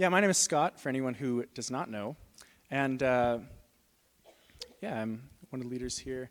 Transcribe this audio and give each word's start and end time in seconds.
yeah, 0.00 0.08
my 0.08 0.18
name 0.18 0.30
is 0.30 0.38
Scott, 0.38 0.80
for 0.80 0.88
anyone 0.88 1.12
who 1.12 1.44
does 1.52 1.70
not 1.70 1.90
know. 1.90 2.16
And 2.70 3.02
uh, 3.02 3.40
yeah, 4.80 4.98
I'm 4.98 5.28
one 5.50 5.60
of 5.60 5.66
the 5.66 5.70
leaders 5.70 5.98
here 5.98 6.30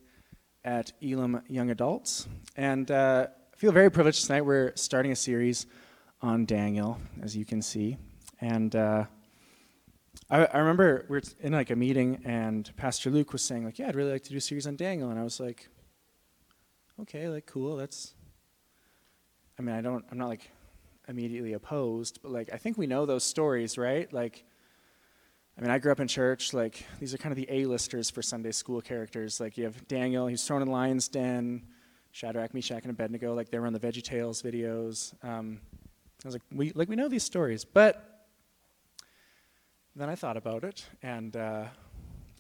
at 0.66 0.92
Elim 1.04 1.44
Young 1.48 1.70
Adults. 1.70 2.28
And 2.58 2.90
uh, 2.90 3.28
I 3.30 3.56
feel 3.58 3.72
very 3.72 3.92
privileged 3.92 4.26
tonight. 4.26 4.42
We're 4.42 4.76
starting 4.76 5.12
a 5.12 5.16
series 5.16 5.68
on 6.20 6.48
Daniel, 6.48 7.00
as 7.22 7.38
you 7.38 7.46
can 7.46 7.62
see. 7.62 7.98
And 8.42 8.76
uh, 8.76 9.06
I, 10.32 10.46
I, 10.46 10.58
remember 10.58 11.06
we 11.08 11.18
were 11.18 11.22
in 11.40 11.54
like 11.54 11.70
a 11.70 11.76
meeting, 11.76 12.24
and 12.26 12.76
Pastor 12.76 13.12
Luke 13.12 13.34
was 13.34 13.44
saying, 13.44 13.66
like, 13.66 13.78
yeah, 13.78 13.90
I'd 13.90 13.96
really 13.96 14.14
like 14.14 14.24
to 14.24 14.32
do 14.32 14.38
a 14.38 14.42
series 14.42 14.66
on 14.66 14.78
Daniel. 14.78 15.12
And 15.12 15.20
I 15.20 15.24
was 15.24 15.40
like, 15.40 15.70
okay, 17.02 17.30
like, 17.30 17.46
cool. 17.46 17.76
That's, 17.76 18.16
I 19.60 19.62
mean, 19.62 19.76
I 19.76 19.82
don't, 19.82 20.04
I'm 20.10 20.18
not 20.18 20.30
like 20.30 20.50
immediately 21.10 21.54
opposed, 21.54 22.22
but 22.22 22.32
like 22.32 22.50
I 22.54 22.58
think 22.58 22.78
we 22.78 22.88
know 22.88 23.06
those 23.06 23.24
stories, 23.24 23.78
right? 23.78 24.12
Like 24.14 24.46
I 25.58 25.62
mean, 25.62 25.72
I 25.72 25.80
grew 25.80 25.92
up 25.92 26.00
in 26.00 26.08
church, 26.08 26.54
like 26.54 26.86
these 27.00 27.14
are 27.14 27.18
kind 27.18 27.34
of 27.34 27.36
the 27.36 27.48
A-listers 27.50 28.10
for 28.10 28.22
Sunday 28.22 28.52
school 28.52 28.80
characters. 28.80 29.42
Like 29.42 29.58
you 29.58 29.66
have 29.66 29.88
Daniel, 29.88 30.28
he's 30.28 30.46
thrown 30.46 30.62
in 30.62 30.70
lion's 30.70 31.10
den, 31.10 31.64
Shadrach, 32.12 32.54
Meshach, 32.54 32.84
and 32.84 32.92
Abednego, 32.92 33.34
like 33.34 33.50
they 33.50 33.60
were 33.60 33.68
on 33.68 33.74
the 33.74 33.80
Veggie 33.80 34.04
Tales 34.04 34.42
videos. 34.42 35.14
Um, 35.24 35.60
I 36.24 36.28
was 36.28 36.36
like, 36.36 36.44
we 36.52 36.72
like 36.72 36.88
we 36.88 36.96
know 36.96 37.10
these 37.10 37.24
stories, 37.24 37.66
but 37.66 38.28
then 39.96 40.10
I 40.10 40.16
thought 40.16 40.38
about 40.38 40.64
it, 40.64 40.86
and 41.02 41.36
uh, 41.36 41.66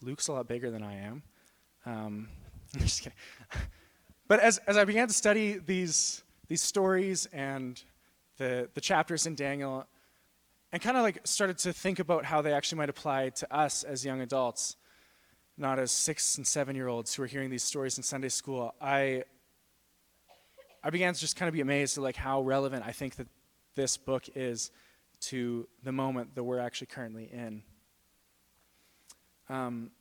Luke's 0.02 0.27
a 0.27 0.33
lot 0.33 0.47
bigger 0.47 0.72
than 0.72 0.83
I 0.83 0.95
am. 0.95 1.23
Um, 1.86 2.30
I'm 2.75 2.81
just 2.81 3.02
kidding. 3.02 3.17
but 4.27 4.39
as 4.39 4.59
as 4.59 4.77
I 4.77 4.86
began 4.86 5.08
to 5.08 5.13
study 5.13 5.58
these 5.58 6.23
these 6.47 6.61
stories 6.61 7.25
and 7.33 7.81
the, 8.39 8.70
the 8.73 8.81
chapters 8.81 9.27
in 9.27 9.35
Daniel 9.35 9.85
and 10.71 10.81
kind 10.81 10.97
of 10.97 11.03
like 11.03 11.20
started 11.25 11.57
to 11.59 11.73
think 11.73 11.99
about 11.99 12.25
how 12.25 12.41
they 12.41 12.53
actually 12.53 12.77
might 12.77 12.89
apply 12.89 13.30
to 13.30 13.55
us 13.55 13.84
as 13.84 14.05
young 14.05 14.21
adults, 14.21 14.77
not 15.58 15.77
as 15.77 15.91
six 15.91 16.38
and 16.38 16.47
seven 16.47 16.75
year 16.75 16.88
olds 16.88 17.14
who 17.14 17.22
are 17.22 17.27
hearing 17.27 17.49
these 17.49 17.64
stories 17.64 17.97
in 17.97 18.03
Sunday 18.03 18.30
school. 18.30 18.73
I, 18.81 19.23
I 20.83 20.89
began 20.89 21.14
to 21.14 21.19
just 21.19 21.36
kind 21.36 21.47
of 21.47 21.53
be 21.53 21.61
amazed 21.61 21.97
at 21.97 22.03
like 22.03 22.16
how 22.16 22.41
relevant 22.41 22.83
I 22.86 22.91
think 22.91 23.16
that 23.17 23.27
this 23.75 23.97
book 23.97 24.23
is 24.36 24.71
to 25.21 25.67
the 25.83 25.92
moment 25.92 26.36
that 26.36 26.44
we're 26.44 26.59
actually 26.59 26.88
currently 26.88 27.30
in. 27.31 27.61
Um, 29.49 29.92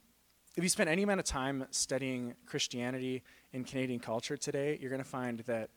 if 0.57 0.63
you 0.63 0.69
spend 0.69 0.89
any 0.89 1.03
amount 1.03 1.21
of 1.21 1.27
time 1.27 1.67
studying 1.71 2.35
Christianity 2.47 3.23
in 3.53 3.65
Canadian 3.65 4.01
culture 4.01 4.37
today, 4.37 4.79
you're 4.81 4.91
going 4.91 5.03
to 5.03 5.09
find 5.09 5.41
that 5.41 5.71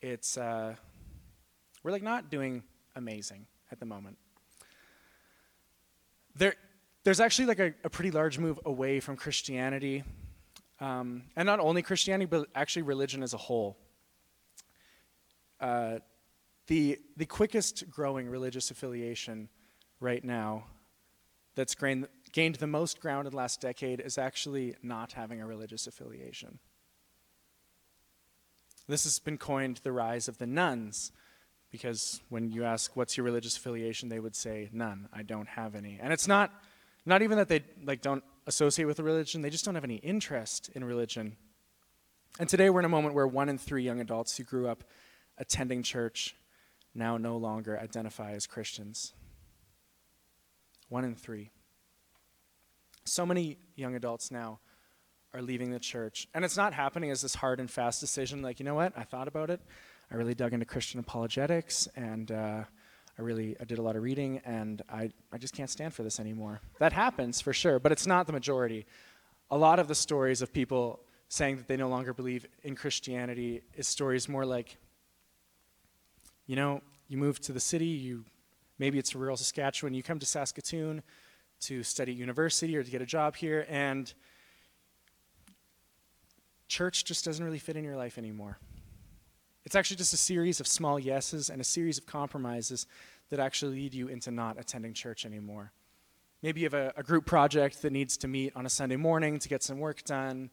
it's 0.00 0.38
uh, 0.38 0.76
we're 1.86 1.92
like 1.92 2.02
not 2.02 2.30
doing 2.30 2.64
amazing 2.96 3.46
at 3.70 3.78
the 3.78 3.86
moment. 3.86 4.18
There, 6.34 6.56
there's 7.04 7.20
actually 7.20 7.46
like 7.46 7.60
a, 7.60 7.74
a 7.84 7.88
pretty 7.88 8.10
large 8.10 8.40
move 8.40 8.58
away 8.64 8.98
from 8.98 9.14
Christianity, 9.14 10.02
um, 10.80 11.22
and 11.36 11.46
not 11.46 11.60
only 11.60 11.82
Christianity, 11.82 12.26
but 12.26 12.48
actually 12.56 12.82
religion 12.82 13.22
as 13.22 13.34
a 13.34 13.36
whole. 13.36 13.76
Uh, 15.60 16.00
the, 16.66 16.98
the 17.16 17.24
quickest 17.24 17.88
growing 17.88 18.28
religious 18.28 18.72
affiliation 18.72 19.48
right 20.00 20.24
now 20.24 20.64
that's 21.54 21.76
gained, 21.76 22.08
gained 22.32 22.56
the 22.56 22.66
most 22.66 22.98
ground 22.98 23.28
in 23.28 23.30
the 23.30 23.36
last 23.36 23.60
decade 23.60 24.00
is 24.00 24.18
actually 24.18 24.74
not 24.82 25.12
having 25.12 25.40
a 25.40 25.46
religious 25.46 25.86
affiliation. 25.86 26.58
This 28.88 29.04
has 29.04 29.20
been 29.20 29.38
coined 29.38 29.76
the 29.84 29.92
rise 29.92 30.26
of 30.26 30.38
the 30.38 30.48
nones, 30.48 31.12
because 31.76 32.20
when 32.30 32.50
you 32.50 32.64
ask 32.64 32.96
what's 32.96 33.16
your 33.16 33.24
religious 33.24 33.56
affiliation, 33.56 34.08
they 34.08 34.18
would 34.18 34.34
say 34.34 34.70
none. 34.72 35.08
I 35.12 35.22
don't 35.22 35.48
have 35.48 35.74
any. 35.74 35.98
And 36.00 36.10
it's 36.10 36.26
not 36.26 36.50
not 37.04 37.22
even 37.22 37.36
that 37.38 37.48
they 37.48 37.64
like 37.84 38.00
don't 38.00 38.24
associate 38.46 38.86
with 38.86 38.98
a 38.98 39.02
religion, 39.02 39.42
they 39.42 39.50
just 39.50 39.64
don't 39.64 39.74
have 39.74 39.84
any 39.84 39.96
interest 39.96 40.70
in 40.74 40.84
religion. 40.84 41.36
And 42.38 42.48
today 42.48 42.70
we're 42.70 42.80
in 42.80 42.86
a 42.86 42.90
moment 42.90 43.14
where 43.14 43.26
one 43.26 43.48
in 43.48 43.58
3 43.58 43.82
young 43.82 44.00
adults 44.00 44.36
who 44.36 44.44
grew 44.44 44.68
up 44.68 44.84
attending 45.38 45.82
church 45.82 46.34
now 46.94 47.16
no 47.16 47.36
longer 47.36 47.78
identify 47.78 48.32
as 48.32 48.46
Christians. 48.46 49.12
One 50.88 51.04
in 51.04 51.14
3. 51.14 51.50
So 53.04 53.24
many 53.26 53.58
young 53.74 53.94
adults 53.94 54.30
now 54.30 54.60
are 55.32 55.42
leaving 55.42 55.70
the 55.70 55.78
church. 55.78 56.28
And 56.34 56.44
it's 56.44 56.56
not 56.56 56.72
happening 56.72 57.10
as 57.10 57.22
this 57.22 57.34
hard 57.34 57.60
and 57.60 57.70
fast 57.70 58.00
decision 58.00 58.42
like, 58.42 58.58
you 58.58 58.64
know 58.64 58.74
what? 58.74 58.92
I 58.96 59.04
thought 59.04 59.28
about 59.28 59.50
it. 59.50 59.60
I 60.10 60.14
really 60.14 60.34
dug 60.34 60.52
into 60.52 60.66
Christian 60.66 61.00
apologetics, 61.00 61.88
and 61.96 62.30
uh, 62.30 62.64
I 63.18 63.22
really 63.22 63.56
I 63.60 63.64
did 63.64 63.78
a 63.78 63.82
lot 63.82 63.96
of 63.96 64.02
reading, 64.02 64.40
and 64.44 64.82
I, 64.88 65.10
I 65.32 65.38
just 65.38 65.54
can't 65.54 65.70
stand 65.70 65.94
for 65.94 66.02
this 66.02 66.20
anymore. 66.20 66.60
That 66.78 66.92
happens 66.92 67.40
for 67.40 67.52
sure, 67.52 67.78
but 67.78 67.92
it's 67.92 68.06
not 68.06 68.26
the 68.26 68.32
majority. 68.32 68.86
A 69.50 69.56
lot 69.56 69.78
of 69.78 69.88
the 69.88 69.94
stories 69.94 70.42
of 70.42 70.52
people 70.52 71.00
saying 71.28 71.56
that 71.56 71.66
they 71.66 71.76
no 71.76 71.88
longer 71.88 72.12
believe 72.12 72.46
in 72.62 72.76
Christianity 72.76 73.62
is 73.74 73.88
stories 73.88 74.28
more 74.28 74.46
like, 74.46 74.76
you 76.46 76.54
know, 76.54 76.82
you 77.08 77.16
move 77.16 77.40
to 77.40 77.52
the 77.52 77.60
city, 77.60 77.86
you 77.86 78.24
maybe 78.78 78.98
it's 78.98 79.14
rural 79.14 79.36
Saskatchewan, 79.36 79.94
you 79.94 80.02
come 80.02 80.18
to 80.18 80.26
Saskatoon 80.26 81.02
to 81.58 81.82
study 81.82 82.12
at 82.12 82.18
university 82.18 82.76
or 82.76 82.84
to 82.84 82.90
get 82.90 83.02
a 83.02 83.06
job 83.06 83.34
here, 83.34 83.66
and 83.68 84.12
church 86.68 87.04
just 87.04 87.24
doesn't 87.24 87.44
really 87.44 87.58
fit 87.58 87.76
in 87.76 87.82
your 87.82 87.96
life 87.96 88.18
anymore. 88.18 88.58
It's 89.66 89.74
actually 89.74 89.96
just 89.96 90.14
a 90.14 90.16
series 90.16 90.60
of 90.60 90.68
small 90.68 90.96
yeses 90.96 91.50
and 91.50 91.60
a 91.60 91.64
series 91.64 91.98
of 91.98 92.06
compromises 92.06 92.86
that 93.30 93.40
actually 93.40 93.74
lead 93.74 93.94
you 93.94 94.06
into 94.06 94.30
not 94.30 94.60
attending 94.60 94.94
church 94.94 95.26
anymore. 95.26 95.72
Maybe 96.40 96.60
you 96.60 96.66
have 96.66 96.74
a, 96.74 96.92
a 96.96 97.02
group 97.02 97.26
project 97.26 97.82
that 97.82 97.90
needs 97.90 98.16
to 98.18 98.28
meet 98.28 98.52
on 98.54 98.64
a 98.64 98.68
Sunday 98.70 98.94
morning 98.94 99.40
to 99.40 99.48
get 99.48 99.64
some 99.64 99.80
work 99.80 100.04
done. 100.04 100.50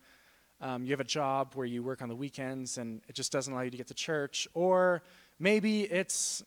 Um, 0.59 0.83
you 0.83 0.89
have 0.93 0.99
a 0.99 1.03
job 1.03 1.51
where 1.53 1.67
you 1.67 1.83
work 1.83 2.01
on 2.01 2.09
the 2.09 2.15
weekends 2.15 2.79
and 2.79 3.01
it 3.07 3.13
just 3.13 3.31
doesn't 3.31 3.53
allow 3.53 3.61
you 3.61 3.69
to 3.69 3.77
get 3.77 3.85
to 3.89 3.93
church. 3.93 4.47
Or 4.55 5.03
maybe 5.37 5.83
it's 5.83 6.43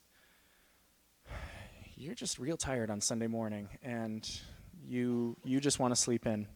you're 1.95 2.17
just 2.17 2.37
real 2.41 2.57
tired 2.57 2.91
on 2.91 3.01
Sunday 3.01 3.29
morning 3.29 3.69
and 3.85 4.29
you, 4.85 5.37
you 5.45 5.61
just 5.61 5.79
want 5.79 5.95
to 5.95 6.01
sleep 6.01 6.27
in. 6.27 6.49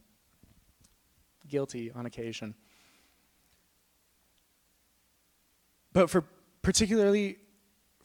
Guilty 1.47 1.93
on 1.93 2.05
occasion. 2.05 2.57
But 5.93 6.11
for 6.11 6.25
particularly 6.63 7.39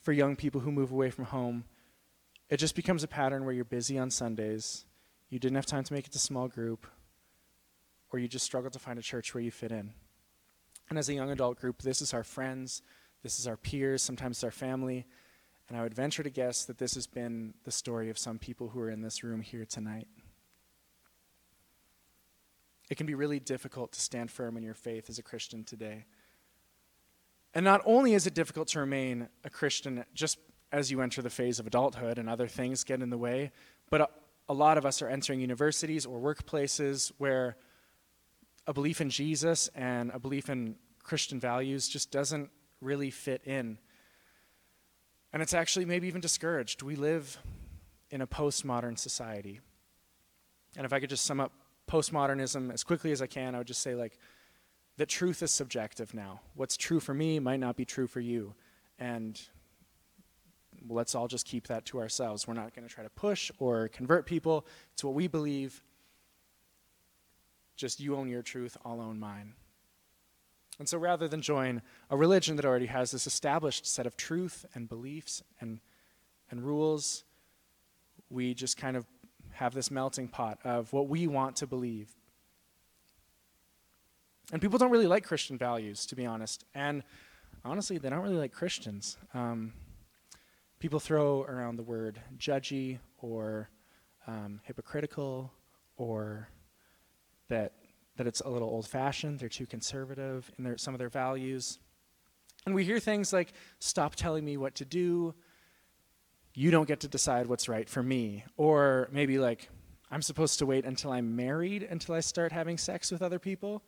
for 0.00 0.12
young 0.12 0.36
people 0.36 0.60
who 0.60 0.72
move 0.72 0.92
away 0.92 1.10
from 1.10 1.26
home, 1.26 1.64
it 2.48 2.58
just 2.58 2.76
becomes 2.76 3.02
a 3.02 3.08
pattern 3.08 3.44
where 3.44 3.54
you're 3.54 3.64
busy 3.64 3.98
on 3.98 4.10
Sundays, 4.10 4.84
you 5.28 5.38
didn't 5.38 5.56
have 5.56 5.66
time 5.66 5.84
to 5.84 5.92
make 5.92 6.06
it 6.06 6.12
to 6.12 6.18
small 6.18 6.48
group, 6.48 6.86
or 8.10 8.18
you 8.18 8.28
just 8.28 8.44
struggle 8.44 8.70
to 8.70 8.78
find 8.78 8.98
a 8.98 9.02
church 9.02 9.34
where 9.34 9.42
you 9.42 9.50
fit 9.50 9.72
in. 9.72 9.92
And 10.88 10.98
as 10.98 11.08
a 11.08 11.14
young 11.14 11.30
adult 11.30 11.58
group, 11.60 11.82
this 11.82 12.00
is 12.00 12.14
our 12.14 12.22
friends, 12.22 12.82
this 13.22 13.40
is 13.40 13.48
our 13.48 13.56
peers, 13.56 14.02
sometimes 14.02 14.36
it's 14.36 14.44
our 14.44 14.52
family, 14.52 15.04
and 15.68 15.76
I 15.76 15.82
would 15.82 15.94
venture 15.94 16.22
to 16.22 16.30
guess 16.30 16.64
that 16.66 16.78
this 16.78 16.94
has 16.94 17.08
been 17.08 17.54
the 17.64 17.72
story 17.72 18.08
of 18.08 18.18
some 18.18 18.38
people 18.38 18.68
who 18.68 18.80
are 18.80 18.90
in 18.90 19.02
this 19.02 19.24
room 19.24 19.42
here 19.42 19.64
tonight. 19.64 20.06
It 22.88 22.96
can 22.96 23.06
be 23.06 23.14
really 23.14 23.40
difficult 23.40 23.90
to 23.92 24.00
stand 24.00 24.30
firm 24.30 24.56
in 24.56 24.62
your 24.62 24.74
faith 24.74 25.10
as 25.10 25.18
a 25.18 25.24
Christian 25.24 25.64
today. 25.64 26.04
And 27.56 27.64
not 27.64 27.80
only 27.86 28.12
is 28.12 28.26
it 28.26 28.34
difficult 28.34 28.68
to 28.68 28.80
remain 28.80 29.30
a 29.42 29.48
Christian 29.48 30.04
just 30.12 30.36
as 30.72 30.90
you 30.90 31.00
enter 31.00 31.22
the 31.22 31.30
phase 31.30 31.58
of 31.58 31.66
adulthood 31.66 32.18
and 32.18 32.28
other 32.28 32.46
things 32.46 32.84
get 32.84 33.00
in 33.00 33.08
the 33.08 33.16
way, 33.16 33.50
but 33.88 34.02
a, 34.02 34.08
a 34.50 34.52
lot 34.52 34.76
of 34.76 34.84
us 34.84 35.00
are 35.00 35.08
entering 35.08 35.40
universities 35.40 36.04
or 36.04 36.20
workplaces 36.20 37.12
where 37.16 37.56
a 38.66 38.74
belief 38.74 39.00
in 39.00 39.08
Jesus 39.08 39.70
and 39.74 40.10
a 40.12 40.18
belief 40.18 40.50
in 40.50 40.76
Christian 41.02 41.40
values 41.40 41.88
just 41.88 42.10
doesn't 42.10 42.50
really 42.82 43.10
fit 43.10 43.40
in. 43.46 43.78
And 45.32 45.42
it's 45.42 45.54
actually 45.54 45.86
maybe 45.86 46.08
even 46.08 46.20
discouraged. 46.20 46.82
We 46.82 46.94
live 46.94 47.38
in 48.10 48.20
a 48.20 48.26
postmodern 48.26 48.98
society. 48.98 49.60
And 50.76 50.84
if 50.84 50.92
I 50.92 51.00
could 51.00 51.08
just 51.08 51.24
sum 51.24 51.40
up 51.40 51.52
postmodernism 51.90 52.70
as 52.70 52.84
quickly 52.84 53.12
as 53.12 53.22
I 53.22 53.26
can, 53.26 53.54
I 53.54 53.58
would 53.58 53.66
just 53.66 53.80
say, 53.80 53.94
like, 53.94 54.18
that 54.96 55.08
truth 55.08 55.42
is 55.42 55.50
subjective 55.50 56.14
now. 56.14 56.40
What's 56.54 56.76
true 56.76 57.00
for 57.00 57.14
me 57.14 57.38
might 57.38 57.60
not 57.60 57.76
be 57.76 57.84
true 57.84 58.06
for 58.06 58.20
you. 58.20 58.54
And 58.98 59.40
let's 60.88 61.14
all 61.14 61.28
just 61.28 61.46
keep 61.46 61.66
that 61.66 61.84
to 61.86 62.00
ourselves. 62.00 62.46
We're 62.46 62.54
not 62.54 62.74
going 62.74 62.86
to 62.86 62.92
try 62.92 63.04
to 63.04 63.10
push 63.10 63.50
or 63.58 63.88
convert 63.88 64.26
people 64.26 64.66
to 64.96 65.06
what 65.06 65.14
we 65.14 65.26
believe. 65.26 65.82
Just 67.76 68.00
you 68.00 68.16
own 68.16 68.28
your 68.28 68.42
truth, 68.42 68.76
I'll 68.84 69.00
own 69.00 69.20
mine. 69.20 69.52
And 70.78 70.88
so 70.88 70.98
rather 70.98 71.28
than 71.28 71.40
join 71.40 71.82
a 72.10 72.16
religion 72.16 72.56
that 72.56 72.64
already 72.64 72.86
has 72.86 73.10
this 73.10 73.26
established 73.26 73.86
set 73.86 74.06
of 74.06 74.16
truth 74.16 74.64
and 74.74 74.88
beliefs 74.88 75.42
and, 75.60 75.80
and 76.50 76.62
rules, 76.62 77.24
we 78.30 78.54
just 78.54 78.76
kind 78.76 78.96
of 78.96 79.06
have 79.52 79.74
this 79.74 79.90
melting 79.90 80.28
pot 80.28 80.58
of 80.64 80.92
what 80.92 81.08
we 81.08 81.26
want 81.26 81.56
to 81.56 81.66
believe 81.66 82.14
and 84.52 84.62
people 84.62 84.78
don't 84.78 84.90
really 84.90 85.06
like 85.06 85.24
Christian 85.24 85.58
values, 85.58 86.06
to 86.06 86.16
be 86.16 86.24
honest. 86.24 86.64
And 86.74 87.02
honestly, 87.64 87.98
they 87.98 88.08
don't 88.08 88.20
really 88.20 88.36
like 88.36 88.52
Christians. 88.52 89.16
Um, 89.34 89.72
people 90.78 91.00
throw 91.00 91.42
around 91.42 91.76
the 91.76 91.82
word 91.82 92.20
judgy 92.38 92.98
or 93.18 93.68
um, 94.26 94.60
hypocritical 94.64 95.52
or 95.96 96.48
that, 97.48 97.72
that 98.16 98.26
it's 98.26 98.40
a 98.40 98.48
little 98.48 98.68
old 98.68 98.86
fashioned, 98.86 99.38
they're 99.38 99.48
too 99.48 99.66
conservative 99.66 100.50
in 100.58 100.64
their, 100.64 100.78
some 100.78 100.94
of 100.94 100.98
their 100.98 101.08
values. 101.08 101.78
And 102.66 102.74
we 102.74 102.84
hear 102.84 102.98
things 102.98 103.32
like, 103.32 103.52
stop 103.78 104.16
telling 104.16 104.44
me 104.44 104.56
what 104.56 104.74
to 104.76 104.84
do, 104.84 105.34
you 106.54 106.70
don't 106.70 106.88
get 106.88 107.00
to 107.00 107.08
decide 107.08 107.46
what's 107.46 107.68
right 107.68 107.88
for 107.88 108.02
me. 108.02 108.44
Or 108.56 109.08
maybe 109.12 109.38
like, 109.38 109.68
I'm 110.10 110.22
supposed 110.22 110.58
to 110.60 110.66
wait 110.66 110.84
until 110.84 111.12
I'm 111.12 111.36
married 111.36 111.82
until 111.82 112.14
I 112.14 112.20
start 112.20 112.52
having 112.52 112.78
sex 112.78 113.10
with 113.10 113.22
other 113.22 113.38
people. 113.38 113.82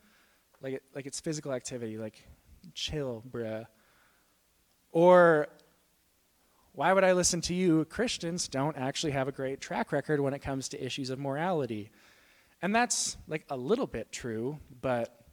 Like, 0.60 0.75
it, 0.75 0.82
like 0.94 1.06
it's 1.06 1.20
physical 1.20 1.52
activity, 1.52 1.99
like, 1.99 2.25
chill, 2.75 3.22
bruh. 3.31 3.66
Or 4.90 5.49
why 6.72 6.93
would 6.93 7.05
I 7.05 7.12
listen 7.12 7.40
to 7.43 7.55
you? 7.55 7.84
Christians 7.87 8.49
don't 8.49 8.76
actually 8.76 9.12
have 9.12 9.28
a 9.28 9.32
great 9.32 9.60
track 9.60 9.93
record 9.93 10.20
when 10.20 10.34
it 10.34 10.40
comes 10.40 10.69
to 10.70 10.84
issues 10.84 11.10
of 11.10 11.19
morality. 11.19 11.90
And 12.62 12.75
that's 12.75 13.16
like 13.26 13.44
a 13.50 13.56
little 13.56 13.87
bit 13.87 14.12
true, 14.12 14.58
but 14.81 15.26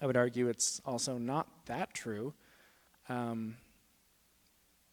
I 0.00 0.06
would 0.06 0.16
argue 0.16 0.48
it's 0.48 0.80
also 0.84 1.18
not 1.18 1.48
that 1.66 1.94
true. 1.94 2.34
Um, 3.08 3.56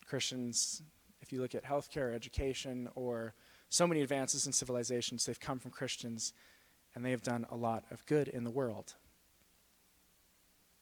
Christians, 0.06 0.82
if 1.22 1.32
you 1.32 1.42
look 1.42 1.56
at 1.56 1.64
healthcare, 1.64 2.14
education, 2.14 2.90
or 2.96 3.34
so 3.70 3.88
many 3.88 4.02
advances 4.02 4.48
in 4.48 4.54
civilizations, 4.54 5.26
they've 5.26 5.40
come 5.40 5.60
from 5.60 5.72
Christians 5.72 6.34
and 6.94 7.04
they 7.04 7.12
have 7.12 7.24
done 7.24 7.46
a 7.50 7.56
lot 7.56 7.84
of 7.92 8.06
good 8.06 8.28
in 8.28 8.44
the 8.44 8.52
world. 8.52 8.96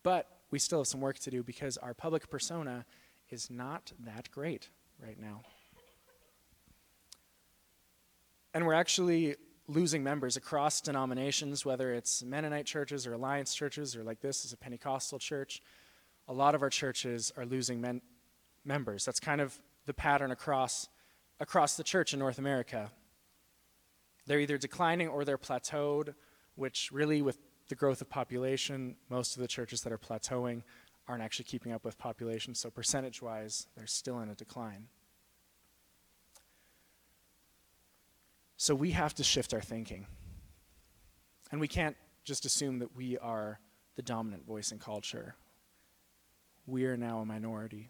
But 0.03 0.27
we 0.51 0.59
still 0.59 0.79
have 0.79 0.87
some 0.87 1.01
work 1.01 1.17
to 1.19 1.31
do 1.31 1.41
because 1.41 1.77
our 1.77 1.93
public 1.93 2.29
persona 2.29 2.85
is 3.29 3.49
not 3.49 3.91
that 4.05 4.29
great 4.31 4.69
right 5.01 5.19
now. 5.19 5.41
And 8.53 8.67
we're 8.67 8.73
actually 8.73 9.35
losing 9.67 10.03
members 10.03 10.35
across 10.37 10.81
denominations, 10.81 11.65
whether 11.65 11.93
it's 11.93 12.21
Mennonite 12.21 12.65
churches 12.65 13.07
or 13.07 13.13
Alliance 13.13 13.55
churches 13.55 13.95
or 13.95 14.03
like 14.03 14.19
this 14.19 14.45
is 14.45 14.53
a 14.53 14.57
Pentecostal 14.57 15.17
church. 15.17 15.61
A 16.27 16.33
lot 16.33 16.53
of 16.53 16.61
our 16.61 16.69
churches 16.69 17.31
are 17.37 17.45
losing 17.45 17.81
men- 17.81 18.01
members. 18.63 19.05
That's 19.05 19.19
kind 19.19 19.41
of 19.41 19.57
the 19.85 19.93
pattern 19.93 20.31
across, 20.31 20.87
across 21.39 21.75
the 21.75 21.83
church 21.83 22.13
in 22.13 22.19
North 22.19 22.37
America. 22.37 22.91
They're 24.25 24.39
either 24.39 24.57
declining 24.57 25.07
or 25.07 25.25
they're 25.25 25.37
plateaued, 25.37 26.13
which 26.55 26.91
really, 26.91 27.21
with 27.21 27.39
the 27.73 27.79
growth 27.79 28.01
of 28.01 28.09
population, 28.09 28.95
most 29.09 29.35
of 29.35 29.41
the 29.41 29.47
churches 29.47 29.81
that 29.81 29.91
are 29.91 29.97
plateauing 29.97 30.61
aren't 31.07 31.23
actually 31.23 31.45
keeping 31.45 31.71
up 31.71 31.83
with 31.83 31.97
population, 31.97 32.53
so 32.53 32.69
percentage 32.69 33.19
wise, 33.19 33.65
they're 33.75 33.87
still 33.87 34.19
in 34.19 34.29
a 34.29 34.35
decline. 34.35 34.85
So 38.57 38.75
we 38.75 38.91
have 38.91 39.15
to 39.15 39.23
shift 39.23 39.55
our 39.55 39.59
thinking. 39.59 40.05
And 41.51 41.59
we 41.59 41.67
can't 41.67 41.95
just 42.23 42.45
assume 42.45 42.77
that 42.77 42.95
we 42.95 43.17
are 43.17 43.59
the 43.95 44.03
dominant 44.03 44.45
voice 44.45 44.71
in 44.71 44.77
culture. 44.77 45.33
We 46.67 46.85
are 46.85 46.95
now 46.95 47.21
a 47.21 47.25
minority. 47.25 47.89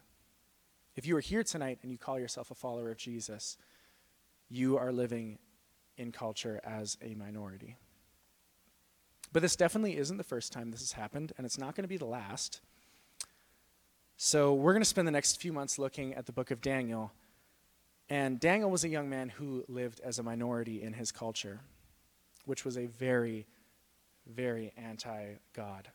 If 0.96 1.06
you 1.06 1.14
are 1.18 1.20
here 1.20 1.44
tonight 1.44 1.80
and 1.82 1.92
you 1.92 1.98
call 1.98 2.18
yourself 2.18 2.50
a 2.50 2.54
follower 2.54 2.90
of 2.90 2.96
Jesus, 2.96 3.58
you 4.48 4.78
are 4.78 4.92
living 4.92 5.40
in 5.98 6.10
culture 6.10 6.58
as 6.64 6.96
a 7.02 7.14
minority. 7.14 7.76
But 9.34 9.42
this 9.42 9.56
definitely 9.56 9.96
isn't 9.96 10.16
the 10.16 10.22
first 10.22 10.52
time 10.52 10.70
this 10.70 10.80
has 10.80 10.92
happened, 10.92 11.32
and 11.36 11.44
it's 11.44 11.58
not 11.58 11.74
going 11.74 11.82
to 11.82 11.88
be 11.88 11.96
the 11.96 12.04
last. 12.04 12.60
So, 14.16 14.54
we're 14.54 14.72
going 14.72 14.80
to 14.80 14.88
spend 14.88 15.08
the 15.08 15.12
next 15.12 15.40
few 15.40 15.52
months 15.52 15.76
looking 15.76 16.14
at 16.14 16.26
the 16.26 16.32
book 16.32 16.52
of 16.52 16.60
Daniel. 16.60 17.12
And 18.08 18.38
Daniel 18.38 18.70
was 18.70 18.84
a 18.84 18.88
young 18.88 19.10
man 19.10 19.30
who 19.30 19.64
lived 19.66 20.00
as 20.04 20.20
a 20.20 20.22
minority 20.22 20.80
in 20.80 20.92
his 20.92 21.10
culture, 21.10 21.58
which 22.44 22.64
was 22.64 22.78
a 22.78 22.86
very, 22.86 23.44
very 24.24 24.72
anti 24.76 25.32
God 25.52 25.88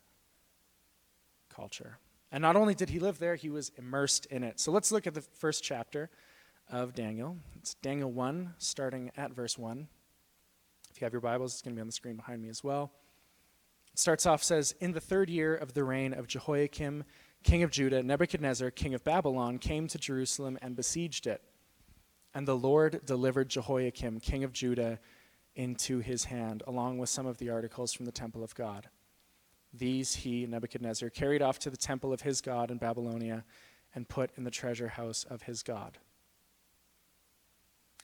culture. 1.47 1.97
And 2.33 2.41
not 2.41 2.57
only 2.57 2.75
did 2.75 2.89
he 2.89 2.99
live 2.99 3.19
there, 3.19 3.35
he 3.35 3.49
was 3.49 3.71
immersed 3.77 4.25
in 4.25 4.43
it. 4.43 4.59
So, 4.59 4.73
let's 4.73 4.91
look 4.91 5.07
at 5.07 5.13
the 5.13 5.21
first 5.21 5.63
chapter 5.63 6.09
of 6.69 6.93
Daniel. 6.93 7.37
It's 7.55 7.75
Daniel 7.75 8.11
1, 8.11 8.55
starting 8.57 9.11
at 9.15 9.31
verse 9.31 9.57
1. 9.57 9.87
If 10.91 10.99
you 10.99 11.05
have 11.05 11.13
your 11.13 11.21
Bibles, 11.21 11.53
it's 11.53 11.61
going 11.61 11.73
to 11.73 11.77
be 11.77 11.81
on 11.81 11.87
the 11.87 11.93
screen 11.93 12.17
behind 12.17 12.41
me 12.41 12.49
as 12.49 12.65
well. 12.65 12.91
It 13.93 13.99
starts 13.99 14.25
off, 14.25 14.43
says, 14.43 14.73
In 14.79 14.93
the 14.93 14.99
third 14.99 15.29
year 15.29 15.55
of 15.55 15.73
the 15.73 15.83
reign 15.83 16.13
of 16.13 16.27
Jehoiakim, 16.27 17.03
king 17.43 17.63
of 17.63 17.71
Judah, 17.71 18.03
Nebuchadnezzar, 18.03 18.71
king 18.71 18.93
of 18.93 19.03
Babylon, 19.03 19.57
came 19.57 19.87
to 19.87 19.97
Jerusalem 19.97 20.57
and 20.61 20.75
besieged 20.75 21.27
it. 21.27 21.41
And 22.33 22.47
the 22.47 22.57
Lord 22.57 23.01
delivered 23.05 23.49
Jehoiakim, 23.49 24.19
king 24.19 24.43
of 24.43 24.53
Judah, 24.53 24.99
into 25.55 25.99
his 25.99 26.25
hand, 26.25 26.63
along 26.67 26.97
with 26.97 27.09
some 27.09 27.25
of 27.25 27.37
the 27.37 27.49
articles 27.49 27.91
from 27.91 28.05
the 28.05 28.11
temple 28.11 28.43
of 28.43 28.55
God. 28.55 28.87
These 29.73 30.15
he, 30.15 30.45
Nebuchadnezzar, 30.45 31.09
carried 31.09 31.41
off 31.41 31.59
to 31.59 31.69
the 31.69 31.77
temple 31.77 32.13
of 32.13 32.21
his 32.21 32.41
God 32.41 32.71
in 32.71 32.77
Babylonia 32.77 33.43
and 33.93 34.07
put 34.07 34.31
in 34.37 34.43
the 34.43 34.51
treasure 34.51 34.87
house 34.87 35.25
of 35.29 35.43
his 35.43 35.63
God. 35.63 35.97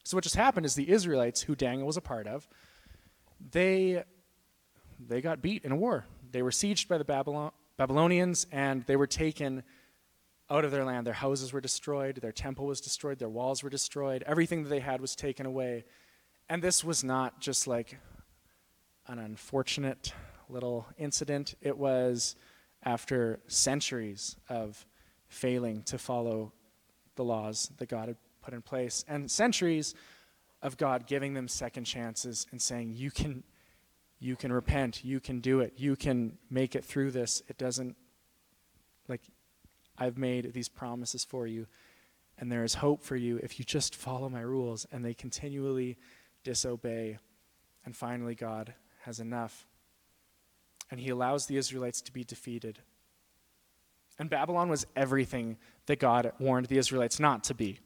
So 0.04 0.18
what 0.18 0.24
just 0.24 0.36
happened 0.36 0.66
is 0.66 0.76
the 0.76 0.90
Israelites, 0.90 1.42
who 1.42 1.56
Daniel 1.56 1.88
was 1.88 1.98
a 1.98 2.02
part 2.02 2.28
of, 2.28 2.48
they 3.52 4.04
they 5.00 5.22
got 5.22 5.42
beat 5.42 5.64
in 5.64 5.72
a 5.72 5.76
war. 5.76 6.06
They 6.32 6.42
were 6.42 6.52
sieged 6.52 6.88
by 6.88 6.98
the 6.98 7.06
Babylon, 7.06 7.52
Babylonians, 7.78 8.48
and 8.52 8.84
they 8.84 8.96
were 8.96 9.08
taken 9.08 9.64
out 10.50 10.66
of 10.66 10.72
their 10.72 10.86
land. 10.86 11.08
Their 11.08 11.14
houses 11.14 11.54
were 11.54 11.62
destroyed, 11.62 12.18
their 12.18 12.32
temple 12.32 12.66
was 12.66 12.82
destroyed, 12.82 13.20
their 13.20 13.30
walls 13.30 13.64
were 13.64 13.70
destroyed, 13.70 14.24
everything 14.28 14.64
that 14.64 14.70
they 14.70 14.80
had 14.80 15.02
was 15.02 15.16
taken 15.16 15.46
away. 15.46 15.86
And 16.50 16.62
this 16.62 16.84
was 16.84 17.04
not 17.04 17.40
just 17.40 17.68
like 17.68 17.98
an 19.08 19.20
unfortunate 19.20 20.14
little 20.50 20.86
incident, 20.98 21.56
it 21.62 21.78
was 21.78 22.36
after 22.84 23.40
centuries 23.48 24.36
of 24.48 24.86
failing 25.28 25.82
to 25.84 25.98
follow 25.98 26.54
the 27.16 27.24
laws 27.24 27.72
that 27.78 27.90
God 27.90 28.08
had 28.08 28.18
put 28.42 28.54
in 28.54 28.62
place, 28.62 29.04
and 29.08 29.30
centuries 29.30 29.96
of 30.62 30.78
God 30.78 31.08
giving 31.08 31.34
them 31.34 31.48
second 31.48 31.86
chances 31.86 32.46
and 32.52 32.62
saying, 32.62 32.94
You 32.94 33.10
can 33.10 33.44
you 34.26 34.36
can 34.36 34.52
repent, 34.52 35.06
you 35.06 35.20
can 35.20 35.40
do 35.40 35.60
it, 35.60 35.74
you 35.78 35.96
can 35.96 36.38
make 36.50 36.76
it 36.76 36.84
through 36.84 37.12
this. 37.12 37.44
It 37.48 37.60
doesn't, 37.60 37.96
like, 39.08 39.22
I've 40.00 40.18
made 40.18 40.52
these 40.52 40.68
promises 40.68 41.24
for 41.24 41.46
you, 41.46 41.68
and 42.40 42.52
there 42.52 42.64
is 42.64 42.74
hope 42.74 43.04
for 43.04 43.16
you 43.16 43.40
if 43.44 43.60
you 43.60 43.66
just 43.66 43.96
follow 43.96 44.28
my 44.28 44.42
rules. 44.42 44.88
And 44.92 45.06
they 45.06 45.14
continually 45.14 45.98
disobey. 46.44 47.20
And 47.86 47.96
finally, 47.96 48.36
God 48.36 48.74
has 49.04 49.20
enough. 49.20 49.68
And 50.90 51.00
he 51.00 51.10
allows 51.10 51.46
the 51.46 51.58
Israelites 51.58 52.02
to 52.02 52.12
be 52.12 52.24
defeated. 52.24 52.80
And 54.18 54.30
Babylon 54.30 54.70
was 54.70 54.88
everything 54.96 55.58
that 55.86 56.00
God 56.00 56.32
warned 56.40 56.66
the 56.66 56.78
Israelites 56.80 57.20
not 57.20 57.44
to 57.46 57.54
be. 57.54 57.80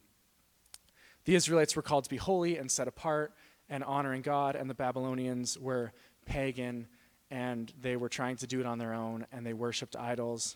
The 1.26 1.36
Israelites 1.36 1.76
were 1.76 1.82
called 1.82 2.06
to 2.06 2.10
be 2.10 2.18
holy 2.18 2.58
and 2.58 2.72
set 2.72 2.88
apart 2.88 3.34
and 3.70 3.84
honoring 3.84 4.22
God, 4.24 4.56
and 4.56 4.70
the 4.70 4.74
Babylonians 4.74 5.60
were 5.60 5.92
pagan 6.30 6.88
and 7.32 7.74
they 7.82 7.98
were 7.98 8.10
trying 8.10 8.38
to 8.38 8.48
do 8.48 8.60
it 8.60 8.66
on 8.66 8.78
their 8.78 8.94
own 8.94 9.26
and 9.32 9.46
they 9.46 9.54
worshiped 9.54 9.96
idols. 9.96 10.56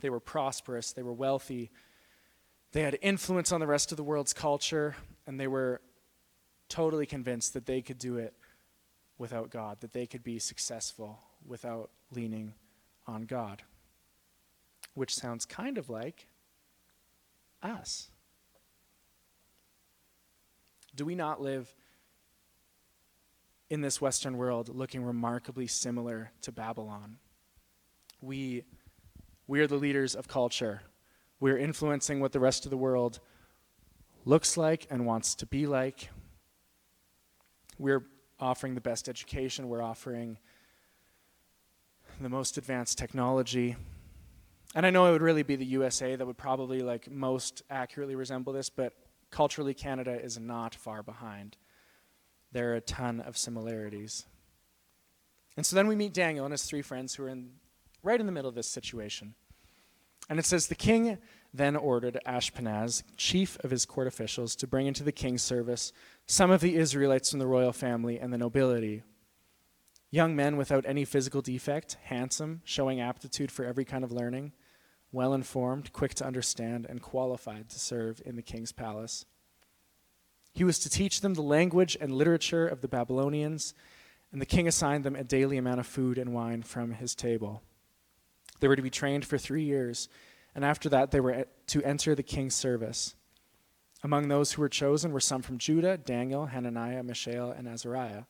They 0.00 0.10
were 0.10 0.20
prosperous, 0.20 0.92
they 0.92 1.02
were 1.02 1.12
wealthy, 1.12 1.70
they 2.72 2.82
had 2.82 2.98
influence 3.00 3.52
on 3.52 3.60
the 3.60 3.66
rest 3.66 3.90
of 3.90 3.96
the 3.96 4.04
world's 4.04 4.34
culture, 4.34 4.96
and 5.26 5.40
they 5.40 5.46
were 5.46 5.80
totally 6.68 7.06
convinced 7.06 7.54
that 7.54 7.64
they 7.64 7.80
could 7.80 7.98
do 7.98 8.16
it 8.16 8.34
without 9.16 9.50
God, 9.50 9.80
that 9.80 9.94
they 9.94 10.06
could 10.06 10.22
be 10.22 10.38
successful 10.38 11.20
without 11.46 11.90
leaning 12.10 12.52
on 13.06 13.22
God. 13.22 13.62
Which 14.92 15.14
sounds 15.14 15.46
kind 15.46 15.78
of 15.78 15.88
like 15.88 16.26
us. 17.62 18.10
Do 20.94 21.04
we 21.04 21.14
not 21.14 21.40
live 21.40 21.74
in 23.68 23.80
this 23.80 24.00
Western 24.00 24.36
world 24.36 24.68
looking 24.68 25.02
remarkably 25.02 25.66
similar 25.66 26.30
to 26.42 26.52
Babylon. 26.52 27.18
We, 28.20 28.64
we 29.46 29.60
are 29.60 29.66
the 29.66 29.76
leaders 29.76 30.14
of 30.14 30.28
culture. 30.28 30.82
We're 31.40 31.58
influencing 31.58 32.20
what 32.20 32.32
the 32.32 32.40
rest 32.40 32.64
of 32.64 32.70
the 32.70 32.76
world 32.76 33.20
looks 34.24 34.56
like 34.56 34.86
and 34.90 35.04
wants 35.04 35.34
to 35.36 35.46
be 35.46 35.66
like. 35.66 36.10
We're 37.78 38.04
offering 38.38 38.74
the 38.74 38.80
best 38.80 39.08
education, 39.08 39.68
we're 39.68 39.82
offering 39.82 40.38
the 42.20 42.28
most 42.28 42.56
advanced 42.56 42.98
technology. 42.98 43.76
And 44.74 44.84
I 44.86 44.90
know 44.90 45.06
it 45.06 45.12
would 45.12 45.22
really 45.22 45.42
be 45.42 45.56
the 45.56 45.66
USA 45.66 46.16
that 46.16 46.26
would 46.26 46.36
probably 46.36 46.80
like 46.80 47.10
most 47.10 47.62
accurately 47.70 48.14
resemble 48.14 48.52
this, 48.52 48.70
but 48.70 48.92
culturally 49.30 49.74
Canada 49.74 50.18
is 50.20 50.38
not 50.38 50.74
far 50.74 51.02
behind 51.02 51.56
there 52.56 52.72
are 52.72 52.76
a 52.76 52.80
ton 52.80 53.20
of 53.20 53.36
similarities. 53.36 54.24
And 55.58 55.66
so 55.66 55.76
then 55.76 55.88
we 55.88 55.94
meet 55.94 56.14
Daniel 56.14 56.46
and 56.46 56.52
his 56.52 56.64
three 56.64 56.80
friends 56.80 57.14
who 57.14 57.24
are 57.24 57.28
in, 57.28 57.50
right 58.02 58.18
in 58.18 58.24
the 58.24 58.32
middle 58.32 58.48
of 58.48 58.54
this 58.54 58.66
situation. 58.66 59.34
And 60.30 60.38
it 60.38 60.46
says, 60.46 60.66
The 60.66 60.74
king 60.74 61.18
then 61.52 61.76
ordered 61.76 62.18
Ashpenaz, 62.26 63.02
chief 63.18 63.58
of 63.60 63.70
his 63.70 63.84
court 63.84 64.06
officials, 64.06 64.56
to 64.56 64.66
bring 64.66 64.86
into 64.86 65.04
the 65.04 65.12
king's 65.12 65.42
service 65.42 65.92
some 66.24 66.50
of 66.50 66.62
the 66.62 66.76
Israelites 66.76 67.30
from 67.30 67.40
the 67.40 67.46
royal 67.46 67.74
family 67.74 68.18
and 68.18 68.32
the 68.32 68.38
nobility. 68.38 69.02
Young 70.10 70.34
men 70.34 70.56
without 70.56 70.86
any 70.86 71.04
physical 71.04 71.42
defect, 71.42 71.98
handsome, 72.04 72.62
showing 72.64 73.02
aptitude 73.02 73.52
for 73.52 73.66
every 73.66 73.84
kind 73.84 74.02
of 74.02 74.12
learning, 74.12 74.52
well 75.12 75.34
informed, 75.34 75.92
quick 75.92 76.14
to 76.14 76.26
understand, 76.26 76.86
and 76.88 77.02
qualified 77.02 77.68
to 77.68 77.78
serve 77.78 78.22
in 78.24 78.36
the 78.36 78.42
king's 78.42 78.72
palace. 78.72 79.26
He 80.56 80.64
was 80.64 80.80
to 80.80 80.90
teach 80.90 81.20
them 81.20 81.34
the 81.34 81.42
language 81.42 81.96
and 82.00 82.10
literature 82.10 82.66
of 82.66 82.80
the 82.80 82.88
Babylonians, 82.88 83.74
and 84.32 84.40
the 84.40 84.46
king 84.46 84.66
assigned 84.66 85.04
them 85.04 85.14
a 85.14 85.22
daily 85.22 85.56
amount 85.56 85.78
of 85.78 85.86
food 85.86 86.18
and 86.18 86.34
wine 86.34 86.62
from 86.62 86.92
his 86.92 87.14
table. 87.14 87.62
They 88.58 88.66
were 88.66 88.76
to 88.76 88.82
be 88.82 88.90
trained 88.90 89.24
for 89.24 89.38
three 89.38 89.62
years 89.62 90.08
and 90.56 90.64
after 90.64 90.88
that 90.88 91.10
they 91.10 91.20
were 91.20 91.46
to 91.68 91.82
enter 91.84 92.14
the 92.14 92.22
king's 92.22 92.54
service. 92.54 93.14
Among 94.02 94.28
those 94.28 94.52
who 94.52 94.62
were 94.62 94.70
chosen 94.70 95.12
were 95.12 95.20
some 95.20 95.42
from 95.42 95.58
Judah 95.58 95.98
Daniel, 95.98 96.46
Hananiah, 96.46 97.02
Mishael, 97.02 97.50
and 97.50 97.68
Azariah. 97.68 98.22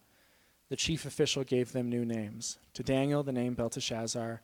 The 0.68 0.76
chief 0.76 1.06
official 1.06 1.44
gave 1.44 1.70
them 1.70 1.88
new 1.88 2.04
names. 2.04 2.58
To 2.74 2.82
Daniel, 2.82 3.22
the 3.22 3.32
name 3.32 3.54
Belteshazzar, 3.54 4.42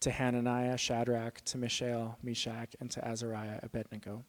to 0.00 0.10
Hananiah, 0.10 0.76
Shadrach, 0.76 1.40
to 1.46 1.56
Mishael, 1.56 2.18
Meshach, 2.22 2.76
and 2.78 2.90
to 2.90 3.02
Azariah, 3.02 3.60
Abednego. 3.62 4.24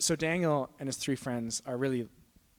So 0.00 0.16
Daniel 0.16 0.70
and 0.80 0.88
his 0.88 0.96
three 0.96 1.14
friends 1.14 1.62
are 1.66 1.76
really 1.76 2.08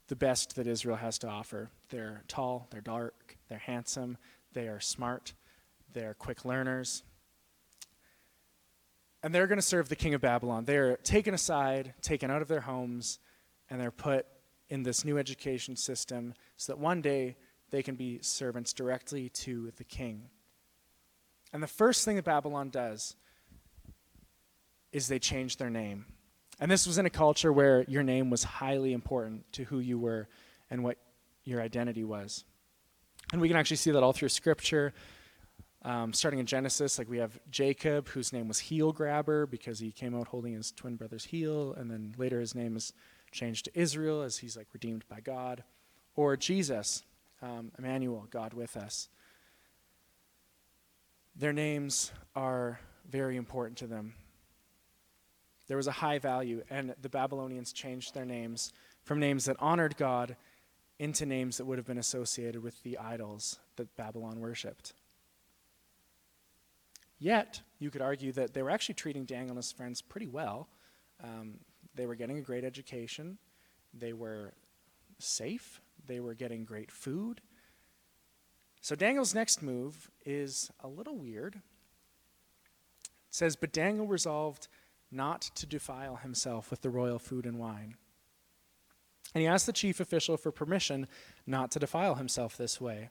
the 0.10 0.16
best 0.16 0.56
that 0.58 0.68
Israel 0.68 0.98
has 0.98 1.18
to 1.20 1.28
offer. 1.28 1.72
They're 1.90 2.22
tall, 2.28 2.68
they're 2.70 2.82
dark, 2.82 3.36
they're 3.50 3.58
handsome, 3.58 4.18
they 4.54 4.68
are 4.68 4.80
smart, 4.80 5.34
they're 5.92 6.14
quick 6.14 6.46
learners. 6.46 7.02
And 9.24 9.34
they're 9.34 9.48
going 9.48 9.58
to 9.58 9.64
serve 9.64 9.90
the 9.90 9.96
king 9.96 10.14
of 10.14 10.22
Babylon. 10.22 10.66
They're 10.66 10.98
taken 10.98 11.34
aside, 11.34 11.96
taken 12.02 12.30
out 12.30 12.44
of 12.44 12.48
their 12.48 12.62
homes, 12.62 13.18
and 13.72 13.82
they're 13.82 13.90
put 13.90 14.28
in 14.70 14.84
this 14.84 15.04
new 15.04 15.18
education 15.18 15.76
system 15.76 16.36
so 16.58 16.74
that 16.74 16.80
one 16.80 17.02
day 17.02 17.38
they 17.72 17.82
can 17.82 17.96
be 17.96 18.20
servants 18.22 18.72
directly 18.72 19.30
to 19.30 19.72
the 19.78 19.84
king. 19.84 20.30
And 21.54 21.64
the 21.64 21.68
first 21.68 22.06
thing 22.06 22.18
that 22.18 22.26
Babylon 22.26 22.70
does 22.70 23.16
is 24.92 25.08
they 25.08 25.20
change 25.20 25.58
their 25.58 25.72
name. 25.72 26.06
And 26.62 26.70
this 26.70 26.86
was 26.86 27.00
in 27.00 27.08
a 27.08 27.10
culture 27.10 27.52
where 27.52 27.84
your 27.88 28.04
name 28.04 28.30
was 28.30 28.44
highly 28.44 28.94
important 28.94 29.52
to 29.54 29.64
who 29.64 29.80
you 29.80 29.98
were 29.98 30.30
and 30.70 30.84
what 30.84 30.98
your 31.44 31.60
identity 31.60 32.04
was. 32.04 32.46
And 33.32 33.42
we 33.42 33.48
can 33.48 33.58
actually 33.58 33.78
see 33.78 33.90
that 33.90 34.04
all 34.04 34.14
through 34.14 34.30
Scripture. 34.30 34.94
Um, 35.84 36.14
starting 36.14 36.40
in 36.40 36.46
Genesis, 36.46 37.00
like 37.00 37.10
we 37.10 37.18
have 37.18 37.40
Jacob, 37.50 38.08
whose 38.10 38.32
name 38.32 38.48
was 38.48 38.60
Heel 38.60 38.92
Grabber 38.92 39.48
because 39.48 39.80
he 39.80 39.92
came 39.92 40.16
out 40.16 40.28
holding 40.28 40.54
his 40.54 40.72
twin 40.72 40.96
brother's 40.96 41.26
heel, 41.26 41.74
and 41.74 41.90
then 41.90 42.14
later 42.20 42.40
his 42.40 42.54
name 42.54 42.78
is 42.78 42.94
changed 43.32 43.66
to 43.66 43.72
Israel 43.74 44.22
as 44.22 44.38
he's 44.38 44.56
like 44.56 44.68
redeemed 44.74 45.04
by 45.10 45.20
God. 45.20 45.64
Or 46.16 46.38
Jesus, 46.38 47.02
um, 47.42 47.72
Emmanuel, 47.80 48.28
God 48.30 48.54
with 48.54 48.78
us. 48.78 49.10
Their 51.36 51.54
names 51.54 52.12
are 52.36 52.80
very 53.10 53.38
important 53.38 53.80
to 53.80 53.88
them. 53.88 54.14
There 55.72 55.78
was 55.78 55.88
a 55.88 55.92
high 55.94 56.20
value, 56.20 56.64
and 56.70 56.94
the 57.02 57.08
Babylonians 57.08 57.72
changed 57.72 58.14
their 58.14 58.26
names 58.26 58.74
from 59.06 59.22
names 59.22 59.46
that 59.46 59.56
honored 59.58 59.96
God 59.96 60.36
into 61.00 61.26
names 61.26 61.56
that 61.56 61.64
would 61.64 61.78
have 61.78 61.88
been 61.88 61.98
associated 61.98 62.62
with 62.62 62.84
the 62.84 62.98
idols 62.98 63.58
that 63.78 63.96
Babylon 63.96 64.42
worshipped. 64.42 64.92
Yet, 67.20 67.62
you 67.80 67.90
could 67.90 68.02
argue 68.02 68.34
that 68.34 68.54
they 68.54 68.62
were 68.62 68.70
actually 68.70 68.96
treating 68.96 69.24
Daniel 69.24 69.52
and 69.52 69.58
his 69.60 69.72
friends 69.72 70.02
pretty 70.02 70.28
well. 70.28 70.68
Um, 71.24 71.54
they 71.96 72.06
were 72.06 72.16
getting 72.16 72.38
a 72.38 72.42
great 72.42 72.66
education, 72.66 73.38
they 73.94 74.12
were 74.12 74.52
safe, 75.20 75.80
they 76.06 76.20
were 76.20 76.34
getting 76.34 76.66
great 76.66 76.92
food. 76.92 77.40
So, 78.82 78.94
Daniel's 78.94 79.34
next 79.34 79.62
move 79.62 80.12
is 80.26 80.70
a 80.82 80.90
little 80.90 81.16
weird. 81.16 81.56
It 81.56 81.62
says, 83.30 83.56
But 83.56 83.72
Daniel 83.72 84.06
resolved 84.06 84.68
not 85.12 85.42
to 85.42 85.66
defile 85.66 86.18
himself 86.18 86.72
with 86.72 86.82
the 86.82 86.90
royal 86.90 87.20
food 87.20 87.46
and 87.46 87.60
wine. 87.60 87.96
And 89.34 89.42
he 89.42 89.48
asked 89.48 89.66
the 89.66 89.74
chief 89.74 90.00
official 90.00 90.38
for 90.38 90.52
permission 90.52 91.08
not 91.46 91.72
to 91.72 91.80
defile 91.80 92.16
himself 92.16 92.58
this 92.58 92.80
way. 92.80 93.10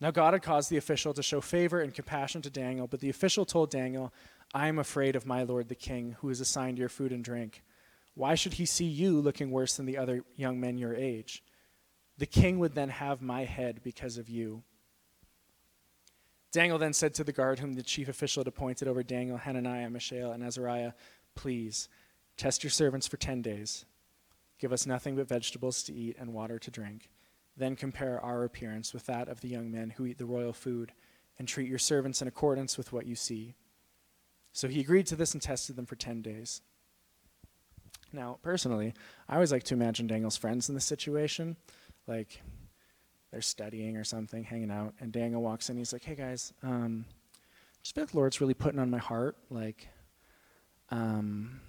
Now, 0.00 0.10
God 0.10 0.32
had 0.32 0.42
caused 0.42 0.70
the 0.70 0.78
official 0.78 1.12
to 1.12 1.22
show 1.22 1.40
favor 1.40 1.80
and 1.80 1.92
compassion 1.92 2.40
to 2.42 2.50
Daniel, 2.50 2.86
but 2.86 3.00
the 3.00 3.10
official 3.10 3.44
told 3.44 3.70
Daniel, 3.70 4.12
I 4.54 4.68
am 4.68 4.78
afraid 4.78 5.14
of 5.14 5.26
my 5.26 5.42
lord 5.42 5.68
the 5.68 5.74
king, 5.74 6.16
who 6.20 6.28
has 6.28 6.40
assigned 6.40 6.78
your 6.78 6.88
food 6.88 7.12
and 7.12 7.22
drink. 7.22 7.62
Why 8.14 8.34
should 8.34 8.54
he 8.54 8.66
see 8.66 8.86
you 8.86 9.20
looking 9.20 9.50
worse 9.50 9.76
than 9.76 9.86
the 9.86 9.98
other 9.98 10.24
young 10.36 10.58
men 10.58 10.78
your 10.78 10.94
age? 10.94 11.42
The 12.18 12.26
king 12.26 12.58
would 12.58 12.74
then 12.74 12.88
have 12.88 13.22
my 13.22 13.44
head 13.44 13.80
because 13.82 14.16
of 14.16 14.28
you. 14.28 14.62
Daniel 16.52 16.78
then 16.78 16.92
said 16.92 17.14
to 17.14 17.24
the 17.24 17.32
guard 17.32 17.58
whom 17.58 17.74
the 17.74 17.82
chief 17.82 18.08
official 18.08 18.40
had 18.40 18.48
appointed 18.48 18.88
over 18.88 19.02
Daniel, 19.02 19.36
Hananiah, 19.36 19.88
Mishael, 19.88 20.32
and 20.32 20.42
Azariah, 20.42 20.92
Please, 21.36 21.88
test 22.36 22.64
your 22.64 22.70
servants 22.70 23.06
for 23.06 23.16
ten 23.16 23.40
days. 23.40 23.84
Give 24.58 24.72
us 24.72 24.86
nothing 24.86 25.16
but 25.16 25.28
vegetables 25.28 25.82
to 25.84 25.94
eat 25.94 26.16
and 26.18 26.34
water 26.34 26.58
to 26.58 26.70
drink. 26.70 27.08
Then 27.56 27.76
compare 27.76 28.20
our 28.20 28.44
appearance 28.44 28.92
with 28.92 29.06
that 29.06 29.28
of 29.28 29.40
the 29.40 29.48
young 29.48 29.70
men 29.70 29.90
who 29.90 30.06
eat 30.06 30.18
the 30.18 30.26
royal 30.26 30.52
food, 30.52 30.92
and 31.38 31.48
treat 31.48 31.68
your 31.68 31.78
servants 31.78 32.20
in 32.20 32.28
accordance 32.28 32.76
with 32.76 32.92
what 32.92 33.06
you 33.06 33.14
see. 33.14 33.54
So 34.52 34.68
he 34.68 34.80
agreed 34.80 35.06
to 35.06 35.16
this 35.16 35.32
and 35.32 35.42
tested 35.42 35.74
them 35.74 35.86
for 35.86 35.96
10 35.96 36.20
days. 36.20 36.60
Now, 38.12 38.38
personally, 38.42 38.92
I 39.26 39.34
always 39.34 39.50
like 39.50 39.62
to 39.64 39.74
imagine 39.74 40.06
Daniel's 40.06 40.36
friends 40.36 40.68
in 40.68 40.74
this 40.74 40.84
situation. 40.84 41.56
Like, 42.06 42.42
they're 43.30 43.42
studying 43.42 43.96
or 43.96 44.04
something, 44.04 44.44
hanging 44.44 44.70
out, 44.70 44.94
and 45.00 45.12
Daniel 45.12 45.42
walks 45.42 45.70
in. 45.70 45.76
He's 45.76 45.92
like, 45.92 46.04
hey 46.04 46.14
guys, 46.14 46.52
um, 46.62 47.04
just 47.82 47.94
feel 47.94 48.04
like 48.04 48.14
Lord's 48.14 48.40
really 48.40 48.54
putting 48.54 48.78
on 48.78 48.90
my 48.90 48.98
heart. 48.98 49.36
Like, 49.48 49.88
um, 50.90 51.60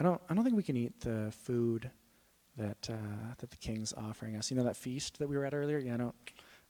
I 0.00 0.04
don't, 0.04 0.20
I 0.28 0.34
don't 0.34 0.44
think 0.44 0.56
we 0.56 0.62
can 0.62 0.76
eat 0.76 1.00
the 1.00 1.32
food 1.44 1.90
that 2.56 2.88
uh, 2.90 3.34
that 3.38 3.50
the 3.50 3.56
king's 3.56 3.92
offering 3.92 4.36
us. 4.36 4.50
You 4.50 4.56
know 4.56 4.64
that 4.64 4.76
feast 4.76 5.18
that 5.18 5.28
we 5.28 5.36
were 5.36 5.44
at 5.44 5.54
earlier? 5.54 5.78
Yeah, 5.78 5.94
I 5.94 5.98
don't, 5.98 6.14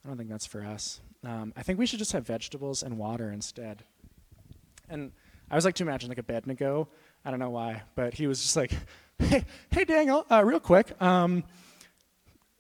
I 0.05 0.09
don't 0.09 0.17
think 0.17 0.29
that's 0.29 0.47
for 0.47 0.65
us. 0.65 1.01
Um, 1.25 1.53
I 1.57 1.63
think 1.63 1.79
we 1.79 1.87
should 1.87 1.99
just 1.99 2.13
have 2.13 2.27
vegetables 2.27 2.83
and 2.83 2.99
water 2.99 3.31
instead. 3.31 3.85
And 4.89 5.13
I 5.51 5.55
was 5.55 5.65
like 5.65 5.75
to 5.77 5.83
imagine 5.83 6.09
like 6.09 6.19
a 6.19 6.21
Abednego. 6.21 6.89
I 7.25 7.31
don't 7.31 7.41
know 7.41 7.51
why, 7.51 7.83
but 7.95 8.15
he 8.15 8.27
was 8.27 8.43
just 8.43 8.57
like, 8.57 8.73
"Hey, 9.19 9.45
hey, 9.71 9.85
Daniel, 9.85 10.27
uh, 10.31 10.45
real 10.45 10.61
quick, 10.61 11.01
um, 11.01 11.45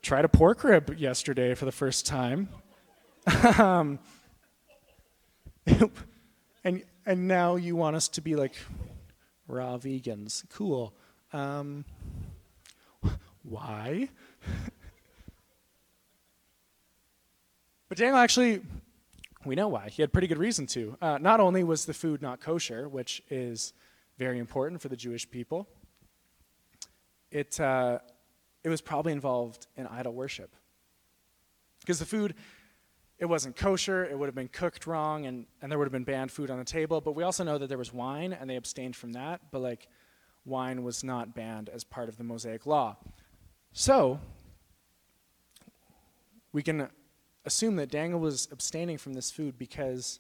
tried 0.05 0.25
a 0.25 0.29
pork 0.29 0.63
rib 0.63 0.95
yesterday 0.99 1.55
for 1.55 1.65
the 1.65 1.73
first 1.73 2.07
time, 2.07 2.51
um, 3.59 3.99
and 6.65 6.83
and 7.07 7.27
now 7.27 7.57
you 7.57 7.75
want 7.75 7.97
us 7.97 8.09
to 8.09 8.21
be 8.21 8.37
like 8.37 8.55
raw 9.49 9.79
vegans. 9.79 10.45
Cool. 10.51 10.95
Um, 11.33 11.87
why? 13.43 14.11
but 17.89 17.99
Daniel 17.99 18.19
actually, 18.19 18.61
we 19.45 19.55
know 19.55 19.69
why. 19.69 19.89
He 19.89 20.03
had 20.03 20.13
pretty 20.13 20.29
good 20.29 20.39
reason 20.39 20.67
to. 20.69 20.97
Uh, 21.01 21.19
not 21.19 21.41
only 21.41 21.65
was 21.65 21.87
the 21.87 21.95
food 21.95 22.21
not 22.23 22.41
kosher, 22.41 22.89
which 22.89 23.23
is 23.31 23.73
very 24.19 24.39
important 24.39 24.81
for 24.83 24.89
the 24.89 24.97
Jewish 24.97 25.29
people, 25.31 25.67
it, 27.31 27.59
uh, 27.59 27.99
it 28.65 28.69
was 28.71 28.81
probably 28.81 29.13
involved 29.13 29.69
in 29.77 29.87
idol 29.87 30.15
worship. 30.15 30.57
Because 31.81 31.99
the 31.99 32.07
food 32.07 32.35
it 33.19 33.27
wasn't 33.27 33.55
kosher, 33.55 34.05
it 34.05 34.19
would 34.19 34.27
have 34.27 34.35
been 34.35 34.49
cooked 34.49 34.87
wrong, 34.87 35.27
and, 35.27 35.47
and 35.63 35.71
there 35.71 35.79
would 35.79 35.85
have 35.85 35.93
been 35.93 36.05
banned 36.05 36.33
food 36.33 36.51
on 36.51 36.59
the 36.59 36.65
table. 36.65 37.01
But 37.01 37.13
we 37.13 37.23
also 37.23 37.45
know 37.45 37.59
that 37.59 37.69
there 37.69 37.79
was 37.79 37.93
wine, 37.93 38.33
and 38.33 38.51
they 38.51 38.57
abstained 38.57 38.97
from 38.97 39.13
that. 39.13 39.41
But 39.53 39.61
like, 39.61 39.89
wine 40.45 40.83
was 40.83 41.05
not 41.05 41.35
banned 41.35 41.69
as 41.69 41.85
part 41.85 42.09
of 42.09 42.17
the 42.17 42.25
Mosaic 42.25 42.67
law. 42.67 42.97
So, 43.73 44.19
we 46.53 46.63
can 46.63 46.89
assume 47.45 47.77
that 47.77 47.91
Daniel 47.91 48.19
was 48.19 48.49
abstaining 48.51 48.99
from 48.99 49.15
this 49.15 49.31
food 49.31 49.59
because 49.59 50.19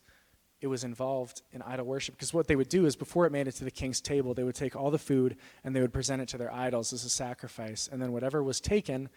it 0.64 0.68
was 0.68 0.83
involved 0.83 1.42
in 1.52 1.61
idol 1.61 1.85
worship. 1.85 2.14
Because 2.14 2.33
what 2.33 2.49
they 2.49 2.56
would 2.56 2.71
do 2.71 2.87
is, 2.87 2.97
before 2.97 3.26
it 3.26 3.33
made 3.33 3.47
it 3.47 3.52
to 3.56 3.64
the 3.64 3.71
king's 3.71 4.00
table, 4.00 4.33
they 4.33 4.44
would 4.44 4.54
take 4.54 4.75
all 4.75 4.90
the 4.90 4.99
food 4.99 5.37
and 5.62 5.76
they 5.76 5.83
would 5.83 5.92
present 5.92 6.23
it 6.23 6.28
to 6.28 6.38
their 6.38 6.50
idols 6.50 6.90
as 6.94 7.04
a 7.04 7.11
sacrifice. 7.11 7.87
And 7.92 8.00
then 8.00 8.12
whatever 8.12 8.42
was 8.42 8.62
taken 8.62 9.11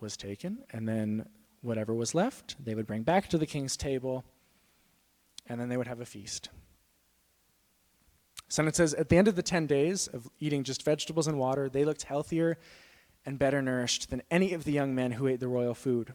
was 0.00 0.14
taken, 0.18 0.58
and 0.70 0.86
then 0.86 1.26
whatever 1.62 1.94
was 1.94 2.14
left, 2.14 2.62
they 2.62 2.74
would 2.74 2.86
bring 2.86 3.02
back 3.02 3.28
to 3.30 3.38
the 3.38 3.46
king's 3.46 3.78
table, 3.78 4.24
and 5.48 5.58
then 5.58 5.70
they 5.70 5.78
would 5.78 5.88
have 5.88 6.00
a 6.00 6.04
feast. 6.04 6.50
So 8.48 8.66
it 8.66 8.76
says, 8.76 8.92
at 8.92 9.08
the 9.08 9.16
end 9.16 9.26
of 9.26 9.36
the 9.36 9.42
10 9.42 9.66
days 9.66 10.06
of 10.08 10.28
eating 10.38 10.64
just 10.64 10.82
vegetables 10.82 11.28
and 11.28 11.38
water, 11.38 11.70
they 11.70 11.86
looked 11.86 12.02
healthier 12.02 12.58
and 13.24 13.38
better 13.38 13.62
nourished 13.62 14.10
than 14.10 14.20
any 14.30 14.52
of 14.52 14.64
the 14.64 14.72
young 14.72 14.94
men 14.94 15.12
who 15.12 15.26
ate 15.28 15.40
the 15.40 15.48
royal 15.48 15.72
food. 15.72 16.12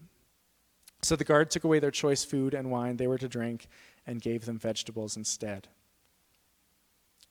So 1.02 1.16
the 1.16 1.24
guard 1.24 1.50
took 1.50 1.64
away 1.64 1.80
their 1.80 1.92
choice 1.92 2.24
food 2.24 2.54
and 2.54 2.72
wine 2.72 2.98
they 2.98 3.08
were 3.08 3.18
to 3.18 3.28
drink 3.28 3.68
and 4.06 4.22
gave 4.22 4.46
them 4.46 4.60
vegetables 4.60 5.16
instead. 5.16 5.68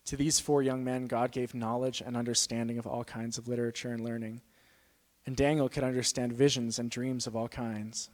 To 0.07 0.17
these 0.17 0.41
four 0.41 0.63
young 0.63 0.85
men, 0.85 1.07
God 1.07 1.33
gave 1.33 1.55
knowledge 1.55 2.01
and 2.01 2.17
understanding 2.17 2.79
of 2.79 2.87
all 2.87 3.05
kinds 3.05 3.37
of 3.37 3.47
literature 3.47 3.93
and 3.93 4.03
learning. 4.03 4.41
And 5.27 5.37
Daniel 5.37 5.69
could 5.69 5.85
understand 5.85 6.33
visions 6.33 6.79
and 6.79 6.91
dreams 6.91 7.27
of 7.27 7.37
all 7.37 7.49
kinds. 7.49 8.09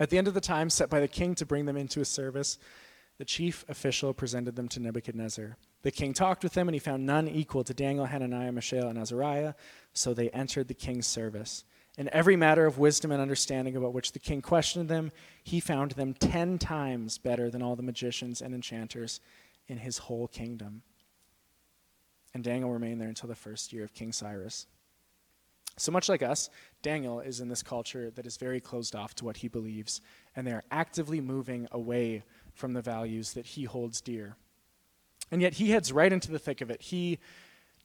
At 0.00 0.08
the 0.08 0.16
end 0.16 0.26
of 0.26 0.34
the 0.34 0.40
time 0.40 0.70
set 0.70 0.88
by 0.88 1.00
the 1.00 1.08
king 1.08 1.34
to 1.34 1.44
bring 1.44 1.66
them 1.66 1.76
into 1.76 2.00
his 2.00 2.08
service, 2.08 2.58
the 3.18 3.24
chief 3.24 3.64
official 3.68 4.14
presented 4.14 4.56
them 4.56 4.68
to 4.68 4.80
Nebuchadnezzar. 4.80 5.56
The 5.82 5.90
king 5.90 6.14
talked 6.14 6.42
with 6.42 6.54
them, 6.54 6.66
and 6.66 6.74
he 6.74 6.78
found 6.78 7.04
none 7.04 7.28
equal 7.28 7.62
to 7.64 7.74
Daniel, 7.74 8.06
Hananiah, 8.06 8.50
Mishael, 8.50 8.88
and 8.88 8.98
Azariah, 8.98 9.52
so 9.92 10.14
they 10.14 10.30
entered 10.30 10.68
the 10.68 10.74
king's 10.74 11.06
service. 11.06 11.64
In 11.96 12.10
every 12.12 12.34
matter 12.34 12.66
of 12.66 12.78
wisdom 12.78 13.12
and 13.12 13.22
understanding 13.22 13.76
about 13.76 13.92
which 13.92 14.12
the 14.12 14.18
king 14.18 14.42
questioned 14.42 14.88
them, 14.88 15.12
he 15.44 15.60
found 15.60 15.92
them 15.92 16.14
ten 16.14 16.58
times 16.58 17.18
better 17.18 17.50
than 17.50 17.62
all 17.62 17.76
the 17.76 17.82
magicians 17.82 18.42
and 18.42 18.52
enchanters 18.54 19.20
in 19.68 19.78
his 19.78 19.98
whole 19.98 20.26
kingdom. 20.26 20.82
And 22.34 22.42
Daniel 22.42 22.72
remained 22.72 23.00
there 23.00 23.08
until 23.08 23.28
the 23.28 23.36
first 23.36 23.72
year 23.72 23.84
of 23.84 23.94
King 23.94 24.12
Cyrus. 24.12 24.66
So 25.76 25.92
much 25.92 26.08
like 26.08 26.22
us, 26.22 26.50
Daniel 26.82 27.20
is 27.20 27.40
in 27.40 27.48
this 27.48 27.62
culture 27.62 28.10
that 28.10 28.26
is 28.26 28.36
very 28.36 28.60
closed 28.60 28.96
off 28.96 29.14
to 29.16 29.24
what 29.24 29.38
he 29.38 29.48
believes, 29.48 30.00
and 30.34 30.46
they 30.46 30.52
are 30.52 30.64
actively 30.70 31.20
moving 31.20 31.68
away 31.70 32.24
from 32.54 32.72
the 32.72 32.82
values 32.82 33.32
that 33.34 33.46
he 33.46 33.64
holds 33.64 34.00
dear. 34.00 34.36
And 35.30 35.40
yet 35.40 35.54
he 35.54 35.70
heads 35.70 35.92
right 35.92 36.12
into 36.12 36.30
the 36.30 36.38
thick 36.38 36.60
of 36.60 36.70
it. 36.70 36.82
He 36.82 37.18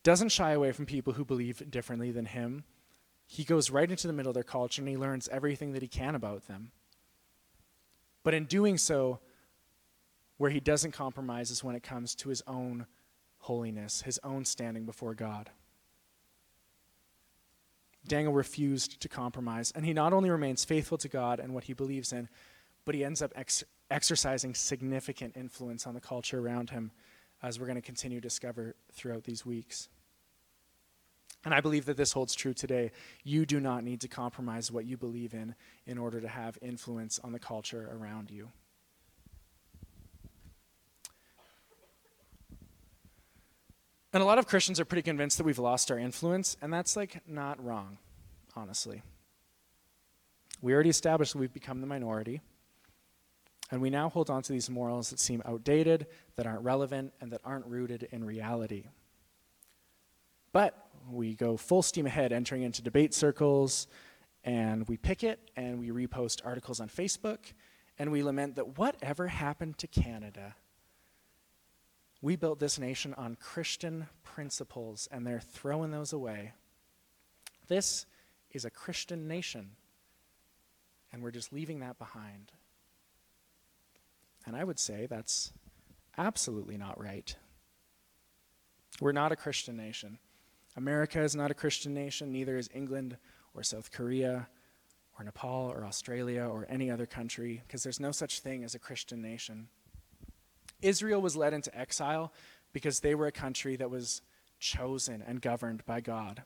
doesn't 0.04 0.30
shy 0.30 0.52
away 0.52 0.72
from 0.72 0.86
people 0.86 1.14
who 1.14 1.26
believe 1.26 1.70
differently 1.70 2.12
than 2.12 2.26
him 2.26 2.64
he 3.32 3.44
goes 3.44 3.70
right 3.70 3.90
into 3.90 4.08
the 4.08 4.14
middle 4.14 4.32
of 4.32 4.34
their 4.34 4.44
culture 4.44 4.82
and 4.82 4.90
he 4.90 4.98
learns 4.98 5.30
everything 5.30 5.74
that 5.74 5.84
he 5.84 5.88
can 5.88 6.16
about 6.16 6.48
them. 6.48 6.72
But 8.24 8.34
in 8.34 8.46
doing 8.46 8.80
so, 8.80 9.20
where 10.38 10.50
he 10.50 10.60
doesn't 10.60 10.94
compromise 10.94 11.52
is 11.52 11.64
when 11.64 11.76
it 11.76 11.84
comes 11.84 12.16
to 12.16 12.30
his 12.30 12.42
own 12.48 12.88
holiness, 13.38 14.02
his 14.02 14.20
own 14.24 14.46
standing 14.46 14.84
before 14.84 15.14
God. 15.14 15.52
Daniel 18.08 18.34
refused 18.34 19.00
to 19.00 19.08
compromise, 19.08 19.72
and 19.76 19.86
he 19.86 19.94
not 19.94 20.12
only 20.12 20.32
remains 20.32 20.66
faithful 20.66 20.98
to 20.98 21.08
God 21.08 21.40
and 21.40 21.54
what 21.54 21.66
he 21.66 21.74
believes 21.74 22.12
in, 22.12 22.30
but 22.84 22.96
he 22.96 23.06
ends 23.06 23.22
up 23.22 23.32
ex- 23.36 23.64
exercising 23.92 24.56
significant 24.56 25.38
influence 25.38 25.86
on 25.86 25.94
the 25.94 26.02
culture 26.02 26.40
around 26.40 26.72
him, 26.72 26.90
as 27.44 27.60
we're 27.60 27.68
going 27.68 27.76
to 27.76 27.82
continue 27.82 28.20
to 28.20 28.28
discover 28.28 28.74
throughout 28.92 29.26
these 29.26 29.46
weeks. 29.46 29.88
And 31.46 31.54
I 31.54 31.62
believe 31.62 31.86
that 31.86 31.96
this 31.98 32.12
holds 32.12 32.36
true 32.36 32.54
today. 32.54 32.92
You 33.24 33.46
do 33.46 33.60
not 33.60 33.84
need 33.84 34.02
to 34.02 34.08
compromise 34.08 34.72
what 34.72 34.86
you 34.86 34.98
believe 34.98 35.34
in 35.34 35.56
in 35.86 35.98
order 35.98 36.20
to 36.20 36.28
have 36.28 36.58
influence 36.62 37.20
on 37.24 37.32
the 37.32 37.40
culture 37.40 37.90
around 37.94 38.30
you. 38.30 38.50
And 44.12 44.24
a 44.24 44.26
lot 44.26 44.40
of 44.40 44.48
Christians 44.48 44.80
are 44.80 44.86
pretty 44.86 45.04
convinced 45.04 45.38
that 45.38 45.44
we've 45.44 45.60
lost 45.60 45.92
our 45.92 46.00
influence, 46.00 46.58
and 46.62 46.74
that's 46.74 46.96
like 46.96 47.22
not 47.28 47.64
wrong, 47.64 48.00
honestly. 48.56 49.04
We 50.62 50.74
already 50.74 50.90
established 50.90 51.34
that 51.34 51.40
we've 51.40 51.54
become 51.54 51.80
the 51.80 51.88
minority, 51.88 52.42
and 53.72 53.82
we 53.82 53.92
now 53.92 54.10
hold 54.10 54.32
on 54.32 54.42
to 54.42 54.52
these 54.52 54.70
morals 54.70 55.12
that 55.12 55.20
seem 55.20 55.44
outdated, 55.46 56.08
that 56.36 56.48
aren't 56.48 56.64
relevant, 56.64 57.14
and 57.22 57.32
that 57.32 57.42
aren't 57.46 57.68
rooted 57.68 58.10
in 58.12 58.24
reality. 58.24 58.86
But 60.52 60.89
we 61.12 61.36
go 61.36 61.58
full 61.58 61.82
steam 61.82 62.06
ahead, 62.06 62.32
entering 62.32 62.64
into 62.64 62.82
debate 62.82 63.14
circles, 63.14 63.88
and 64.44 64.88
we 64.88 64.98
picket 64.98 65.52
and 65.56 65.80
we 65.80 65.90
repost 65.90 66.46
articles 66.46 66.80
on 66.80 66.90
Facebook, 66.90 67.54
and 67.98 68.12
we 68.12 68.24
lament 68.24 68.56
that 68.56 68.78
whatever 68.78 69.28
happened 69.28 69.78
to 69.80 69.88
Canada? 69.88 70.56
We 72.22 72.36
built 72.36 72.60
this 72.60 72.78
nation 72.78 73.14
on 73.14 73.36
Christian 73.36 74.08
principles, 74.24 75.08
and 75.12 75.26
they're 75.26 75.40
throwing 75.40 75.92
those 75.92 76.14
away. 76.14 76.54
This 77.68 78.06
is 78.52 78.66
a 78.66 78.70
Christian 78.70 79.28
nation, 79.28 79.72
and 81.12 81.22
we're 81.22 81.32
just 81.32 81.54
leaving 81.54 81.80
that 81.80 81.98
behind. 81.98 82.52
And 84.46 84.56
I 84.56 84.64
would 84.64 84.80
say 84.80 85.06
that's 85.06 85.54
absolutely 86.18 86.78
not 86.78 87.00
right. 87.00 87.36
We're 89.00 89.12
not 89.12 89.32
a 89.32 89.36
Christian 89.36 89.78
nation. 89.78 90.18
America 90.80 91.22
is 91.22 91.36
not 91.36 91.52
a 91.52 91.54
Christian 91.54 91.94
nation, 91.94 92.32
neither 92.32 92.58
is 92.58 92.70
England 92.74 93.18
or 93.54 93.64
South 93.64 93.92
Korea 93.92 94.48
or 95.18 95.26
Nepal 95.26 95.70
or 95.70 95.84
Australia 95.84 96.44
or 96.44 96.66
any 96.70 96.90
other 96.90 97.06
country, 97.06 97.62
because 97.68 97.84
there's 97.84 98.00
no 98.00 98.12
such 98.12 98.40
thing 98.40 98.64
as 98.64 98.76
a 98.76 98.80
Christian 98.80 99.22
nation. 99.22 99.68
Israel 100.82 101.22
was 101.22 101.36
led 101.36 101.54
into 101.54 101.78
exile 101.78 102.32
because 102.72 103.02
they 103.02 103.14
were 103.14 103.28
a 103.28 103.32
country 103.32 103.76
that 103.76 103.90
was 103.90 104.22
chosen 104.58 105.22
and 105.22 105.42
governed 105.42 105.86
by 105.86 106.00
God. 106.00 106.44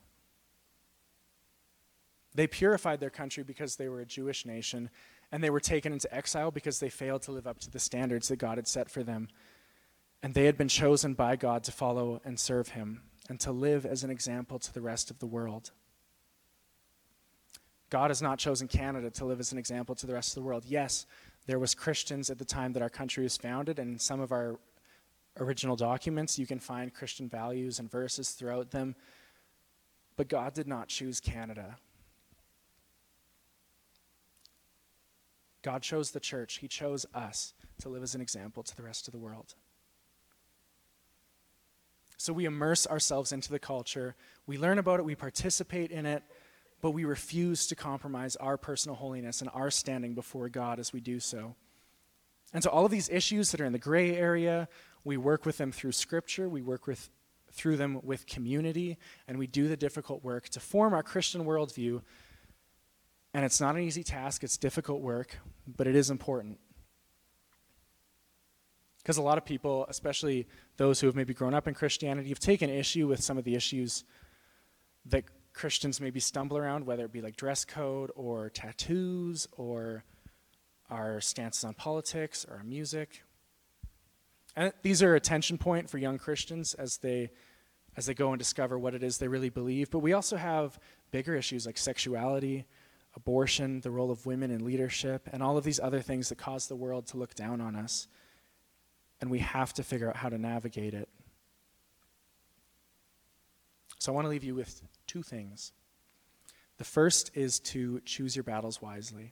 They 2.34 2.48
purified 2.48 3.02
their 3.02 3.12
country 3.12 3.44
because 3.44 3.76
they 3.76 3.88
were 3.88 4.00
a 4.00 4.06
Jewish 4.06 4.48
nation, 4.48 4.90
and 5.32 5.44
they 5.44 5.52
were 5.52 5.60
taken 5.60 5.94
into 5.94 6.12
exile 6.12 6.50
because 6.50 6.80
they 6.80 6.90
failed 6.90 7.22
to 7.24 7.32
live 7.32 7.46
up 7.46 7.60
to 7.60 7.70
the 7.70 7.78
standards 7.78 8.30
that 8.30 8.38
God 8.38 8.58
had 8.58 8.68
set 8.68 8.90
for 8.90 9.04
them. 9.04 9.28
And 10.24 10.34
they 10.34 10.46
had 10.46 10.58
been 10.58 10.70
chosen 10.70 11.14
by 11.14 11.36
God 11.36 11.64
to 11.66 11.72
follow 11.72 12.20
and 12.26 12.40
serve 12.40 12.70
Him 12.70 13.04
and 13.30 13.40
to 13.40 13.52
live 13.52 13.86
as 13.86 14.04
an 14.04 14.10
example 14.10 14.60
to 14.60 14.74
the 14.74 14.82
rest 14.82 15.10
of 15.10 15.20
the 15.20 15.26
world. 15.26 15.72
God 17.90 18.10
has 18.10 18.22
not 18.22 18.40
chosen 18.40 18.68
Canada 18.68 19.10
to 19.12 19.26
live 19.26 19.40
as 19.40 19.52
an 19.52 19.58
example 19.58 19.96
to 19.96 20.08
the 20.08 20.14
rest 20.14 20.30
of 20.30 20.36
the 20.36 20.48
world. 20.48 20.64
Yes, 20.66 21.06
there 21.46 21.60
was 21.60 21.76
Christians 21.76 22.30
at 22.30 22.40
the 22.40 22.46
time 22.46 22.74
that 22.74 22.82
our 22.82 22.90
country 22.90 23.24
was 23.24 23.38
founded, 23.38 23.80
and 23.80 23.94
in 23.94 24.00
some 24.00 24.20
of 24.20 24.32
our 24.32 24.60
original 25.40 25.76
documents, 25.76 26.40
you 26.40 26.46
can 26.46 26.60
find 26.60 26.94
Christian 26.94 27.30
values 27.30 27.80
and 27.80 27.92
verses 27.92 28.32
throughout 28.32 28.72
them. 28.72 28.96
But 30.16 30.28
God 30.28 30.54
did 30.54 30.68
not 30.68 30.88
choose 30.88 31.20
Canada. 31.20 31.78
God 35.62 35.82
chose 35.82 36.12
the 36.12 36.20
church. 36.20 36.58
He 36.58 36.68
chose 36.68 37.06
us 37.14 37.54
to 37.82 37.90
live 37.90 38.04
as 38.04 38.16
an 38.16 38.22
example 38.22 38.64
to 38.64 38.76
the 38.76 38.84
rest 38.84 39.08
of 39.08 39.12
the 39.12 39.18
world. 39.20 39.56
So 42.24 42.32
we 42.32 42.46
immerse 42.46 42.88
ourselves 42.88 43.34
into 43.34 43.52
the 43.52 43.60
culture, 43.60 44.16
we 44.48 44.58
learn 44.58 44.80
about 44.80 45.02
it, 45.02 45.04
we 45.04 45.14
participate 45.14 45.92
in 45.92 46.06
it, 46.06 46.24
but 46.80 46.92
we 46.92 47.04
refuse 47.04 47.68
to 47.68 47.76
compromise 47.76 48.38
our 48.38 48.56
personal 48.56 48.96
holiness 48.96 49.42
and 49.42 49.50
our 49.54 49.70
standing 49.70 50.16
before 50.16 50.48
God 50.48 50.80
as 50.80 50.94
we 50.94 51.02
do 51.02 51.20
so. 51.20 51.58
And 52.54 52.64
so 52.64 52.70
all 52.70 52.86
of 52.86 52.92
these 52.92 53.10
issues 53.10 53.52
that 53.52 53.60
are 53.60 53.66
in 53.66 53.74
the 53.74 53.78
gray 53.78 54.16
area, 54.16 54.70
we 55.04 55.18
work 55.18 55.46
with 55.46 55.58
them 55.58 55.74
through 55.74 55.92
scripture, 55.92 56.48
we 56.48 56.62
work 56.62 56.88
with 56.88 57.10
through 57.52 57.76
them 57.76 58.00
with 58.04 58.26
community, 58.26 58.98
and 59.28 59.38
we 59.38 59.46
do 59.46 59.68
the 59.68 59.76
difficult 59.76 60.24
work 60.24 60.48
to 60.48 60.62
form 60.62 60.94
our 60.94 61.04
Christian 61.04 61.44
worldview. 61.44 62.02
And 63.34 63.44
it's 63.44 63.60
not 63.60 63.76
an 63.76 63.82
easy 63.82 64.02
task, 64.06 64.46
it's 64.46 64.58
difficult 64.58 65.02
work, 65.02 65.40
but 65.68 65.88
it 65.88 65.96
is 65.98 66.10
important. 66.10 66.58
Because 69.04 69.18
a 69.18 69.22
lot 69.22 69.38
of 69.38 69.44
people, 69.44 69.86
especially 69.90 70.48
those 70.78 71.02
who 71.02 71.08
have 71.08 71.16
maybe 71.16 71.34
grown 71.34 71.54
up 71.54 71.68
in 71.68 71.74
Christianity, 71.74 72.30
have 72.30 72.40
taken 72.40 72.70
issue 72.70 73.06
with 73.06 73.22
some 73.22 73.38
of 73.38 73.44
the 73.44 73.54
issues 73.54 74.06
that 75.06 75.26
Christians 75.54 76.00
maybe 76.00 76.22
stumble 76.22 76.58
around, 76.58 76.86
whether 76.86 77.04
it 77.04 77.12
be 77.12 77.22
like 77.22 77.36
dress 77.36 77.66
code 77.66 78.12
or 78.16 78.50
tattoos 78.50 79.48
or 79.58 80.06
our 80.90 81.20
stances 81.20 81.66
on 81.66 81.74
politics 81.74 82.46
or 82.50 82.58
our 82.58 82.64
music. 82.64 83.24
And 84.56 84.72
these 84.84 85.04
are 85.04 85.16
a 85.16 85.20
tension 85.20 85.58
point 85.58 85.90
for 85.90 85.98
young 85.98 86.18
Christians 86.18 86.74
as 86.74 86.98
they 86.98 87.32
as 87.96 88.08
they 88.08 88.14
go 88.16 88.32
and 88.32 88.40
discover 88.40 88.80
what 88.80 88.96
it 88.96 89.04
is 89.04 89.20
they 89.20 89.28
really 89.28 89.50
believe. 89.50 89.92
But 89.92 90.00
we 90.00 90.14
also 90.14 90.36
have 90.36 90.80
bigger 91.12 91.36
issues 91.36 91.68
like 91.68 91.78
sexuality, 91.78 92.66
abortion, 93.16 93.82
the 93.82 93.92
role 93.92 94.10
of 94.10 94.26
women 94.26 94.50
in 94.50 94.66
leadership, 94.66 95.30
and 95.32 95.44
all 95.44 95.58
of 95.58 95.64
these 95.64 95.80
other 95.80 96.02
things 96.02 96.30
that 96.30 96.40
cause 96.40 96.68
the 96.68 96.76
world 96.76 97.06
to 97.08 97.18
look 97.18 97.36
down 97.36 97.62
on 97.62 97.76
us 97.76 98.08
and 99.24 99.32
we 99.32 99.40
have 99.40 99.72
to 99.72 99.84
figure 99.84 100.10
out 100.10 100.18
how 100.18 100.28
to 100.28 100.38
navigate 100.38 100.94
it. 100.94 101.08
So 104.00 104.12
I 104.12 104.16
want 104.16 104.26
to 104.26 104.30
leave 104.30 104.44
you 104.44 104.54
with 104.54 104.82
two 105.08 105.24
things. 105.24 105.72
The 106.78 106.84
first 106.84 107.32
is 107.34 107.62
to 107.62 108.02
choose 108.02 108.36
your 108.36 108.44
battles 108.44 108.82
wisely. 108.82 109.32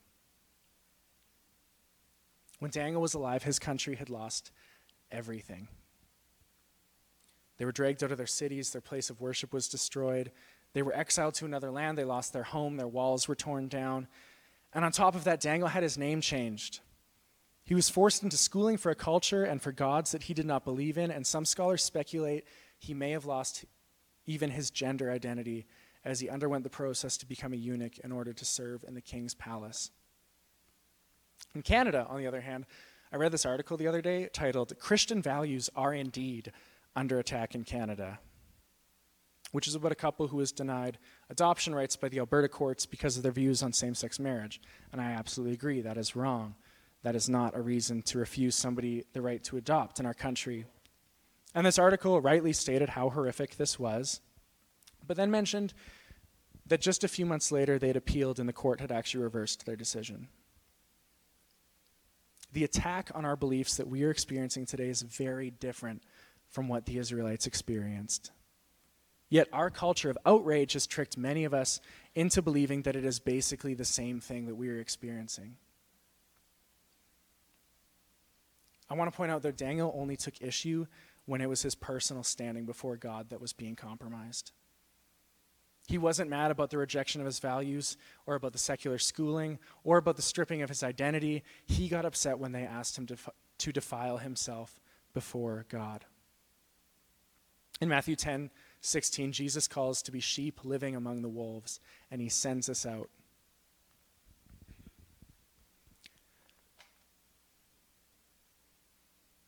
When 2.60 2.72
Daniel 2.72 3.02
was 3.02 3.16
alive, 3.16 3.44
his 3.44 3.60
country 3.60 3.96
had 3.96 4.10
lost 4.10 4.52
everything. 5.12 5.68
They 7.58 7.66
were 7.66 7.74
dragged 7.74 8.02
out 8.02 8.14
of 8.14 8.18
their 8.18 8.26
cities, 8.26 8.72
their 8.72 8.80
place 8.80 9.10
of 9.10 9.20
worship 9.20 9.52
was 9.52 9.68
destroyed. 9.68 10.32
They 10.72 10.84
were 10.84 10.96
exiled 10.96 11.34
to 11.34 11.46
another 11.46 11.70
land, 11.70 11.98
they 11.98 12.06
lost 12.06 12.32
their 12.32 12.44
home, 12.44 12.78
their 12.78 12.88
walls 12.88 13.28
were 13.28 13.36
torn 13.36 13.68
down. 13.68 14.08
And 14.74 14.86
on 14.86 14.94
top 14.94 15.16
of 15.16 15.26
that, 15.26 15.42
Daniel 15.42 15.68
had 15.68 15.84
his 15.84 15.98
name 15.98 16.22
changed. 16.22 16.80
He 17.64 17.76
was 17.76 17.90
forced 17.90 18.24
into 18.24 18.38
schooling 18.38 18.78
for 18.78 18.92
a 18.92 18.96
culture 18.96 19.44
and 19.44 19.62
for 19.62 19.72
gods 19.72 20.12
that 20.12 20.24
he 20.24 20.34
did 20.34 20.46
not 20.46 20.66
believe 20.66 20.98
in, 20.98 21.12
and 21.12 21.26
some 21.26 21.46
scholars 21.46 21.84
speculate 21.84 22.46
he 22.78 22.94
may 22.94 23.12
have 23.12 23.26
lost 23.26 23.66
even 24.26 24.52
his 24.52 24.72
gender 24.72 25.12
identity 25.12 25.68
as 26.04 26.20
he 26.20 26.30
underwent 26.30 26.64
the 26.64 26.70
process 26.70 27.18
to 27.18 27.28
become 27.28 27.54
a 27.54 27.58
eunuch 27.58 28.00
in 28.00 28.12
order 28.12 28.34
to 28.34 28.46
serve 28.46 28.84
in 28.88 28.96
the 28.96 29.02
king's 29.02 29.36
palace. 29.36 29.92
In 31.54 31.62
Canada, 31.62 32.08
on 32.10 32.18
the 32.18 32.28
other 32.28 32.42
hand, 32.42 32.66
I 33.12 33.18
read 33.18 33.32
this 33.32 33.46
article 33.46 33.78
the 33.78 33.88
other 33.88 34.02
day 34.02 34.30
titled 34.32 34.78
Christian 34.80 35.22
Values 35.22 35.70
Are 35.76 35.94
Indeed 35.94 36.52
Under 36.96 37.20
Attack 37.20 37.56
in 37.56 37.64
Canada, 37.64 38.20
which 39.52 39.68
is 39.68 39.76
about 39.76 39.92
a 39.92 39.96
couple 39.96 40.30
who 40.30 40.38
was 40.38 40.52
denied 40.52 40.98
adoption 41.30 41.76
rights 41.76 41.96
by 41.96 42.10
the 42.10 42.20
Alberta 42.20 42.48
courts 42.48 42.86
because 42.86 43.18
of 43.18 43.24
their 43.24 43.32
views 43.32 43.62
on 43.62 43.74
same 43.74 43.94
sex 43.94 44.18
marriage. 44.18 44.62
And 44.92 45.02
I 45.02 45.12
absolutely 45.12 45.54
agree, 45.54 45.82
that 45.82 45.98
is 45.98 46.16
wrong. 46.16 46.56
That 47.04 47.16
is 47.16 47.30
not 47.30 47.56
a 47.56 47.62
reason 47.62 48.02
to 48.04 48.20
refuse 48.20 48.56
somebody 48.56 49.06
the 49.14 49.22
right 49.22 49.44
to 49.46 49.58
adopt 49.58 50.00
in 50.00 50.06
our 50.06 50.14
country. 50.14 50.66
And 51.56 51.66
this 51.66 51.80
article 51.80 52.22
rightly 52.22 52.54
stated 52.54 52.90
how 52.90 53.10
horrific 53.10 53.58
this 53.58 53.80
was, 53.80 54.22
but 55.06 55.18
then 55.18 55.32
mentioned 55.32 55.74
that 56.68 56.82
just 56.82 57.04
a 57.04 57.10
few 57.10 57.26
months 57.26 57.52
later 57.52 57.78
they'd 57.78 57.98
appealed 57.98 58.40
and 58.40 58.48
the 58.48 58.54
court 58.54 58.80
had 58.80 58.92
actually 58.92 59.24
reversed 59.24 59.66
their 59.66 59.76
decision. 59.76 60.28
The 62.54 62.64
attack 62.64 63.12
on 63.16 63.26
our 63.26 63.36
beliefs 63.36 63.78
that 63.78 63.88
we 63.88 64.04
are 64.04 64.12
experiencing 64.12 64.66
today 64.66 64.90
is 64.90 65.02
very 65.02 65.52
different 65.52 66.04
from 66.50 66.68
what 66.68 66.86
the 66.86 66.98
Israelites 66.98 67.48
experienced. 67.48 68.32
Yet 69.30 69.48
our 69.54 69.70
culture 69.70 70.10
of 70.10 70.18
outrage 70.26 70.74
has 70.74 70.86
tricked 70.86 71.18
many 71.18 71.46
of 71.46 71.54
us 71.54 71.80
into 72.14 72.42
believing 72.42 72.82
that 72.82 72.98
it 72.98 73.06
is 73.06 73.20
basically 73.20 73.74
the 73.74 73.86
same 73.86 74.20
thing 74.20 74.46
that 74.46 74.56
we 74.56 74.70
are 74.70 74.80
experiencing. 74.80 75.56
I 78.92 78.94
want 78.94 79.10
to 79.10 79.16
point 79.16 79.32
out 79.32 79.42
that 79.44 79.56
Daniel 79.56 79.96
only 79.98 80.18
took 80.18 80.42
issue 80.42 80.86
when 81.26 81.40
it 81.40 81.48
was 81.48 81.62
his 81.62 81.76
personal 81.76 82.24
standing 82.24 82.66
before 82.66 82.98
God 82.98 83.30
that 83.30 83.40
was 83.40 83.54
being 83.54 83.74
compromised. 83.74 84.52
He 85.88 85.98
wasn't 85.98 86.30
mad 86.30 86.52
about 86.52 86.72
the 86.72 86.78
rejection 86.78 87.22
of 87.22 87.26
his 87.26 87.40
values 87.40 87.96
or 88.26 88.36
about 88.36 88.52
the 88.52 88.58
secular 88.58 88.98
schooling 88.98 89.60
or 89.86 89.98
about 89.98 90.18
the 90.18 90.22
stripping 90.22 90.62
of 90.62 90.68
his 90.68 90.84
identity. 90.84 91.42
He 91.66 91.88
got 91.88 92.04
upset 92.04 92.38
when 92.38 92.52
they 92.52 92.64
asked 92.64 92.98
him 92.98 93.06
to, 93.06 93.16
to 93.60 93.72
defile 93.72 94.18
himself 94.18 94.82
before 95.14 95.66
God. 95.70 96.04
In 97.80 97.88
Matthew 97.88 98.18
10 98.18 98.52
16, 98.82 99.32
Jesus 99.32 99.70
calls 99.70 100.02
to 100.02 100.12
be 100.12 100.20
sheep 100.20 100.66
living 100.66 100.98
among 100.98 101.22
the 101.22 101.30
wolves, 101.30 101.80
and 102.10 102.20
he 102.20 102.28
sends 102.28 102.68
us 102.68 102.86
out. 102.86 103.10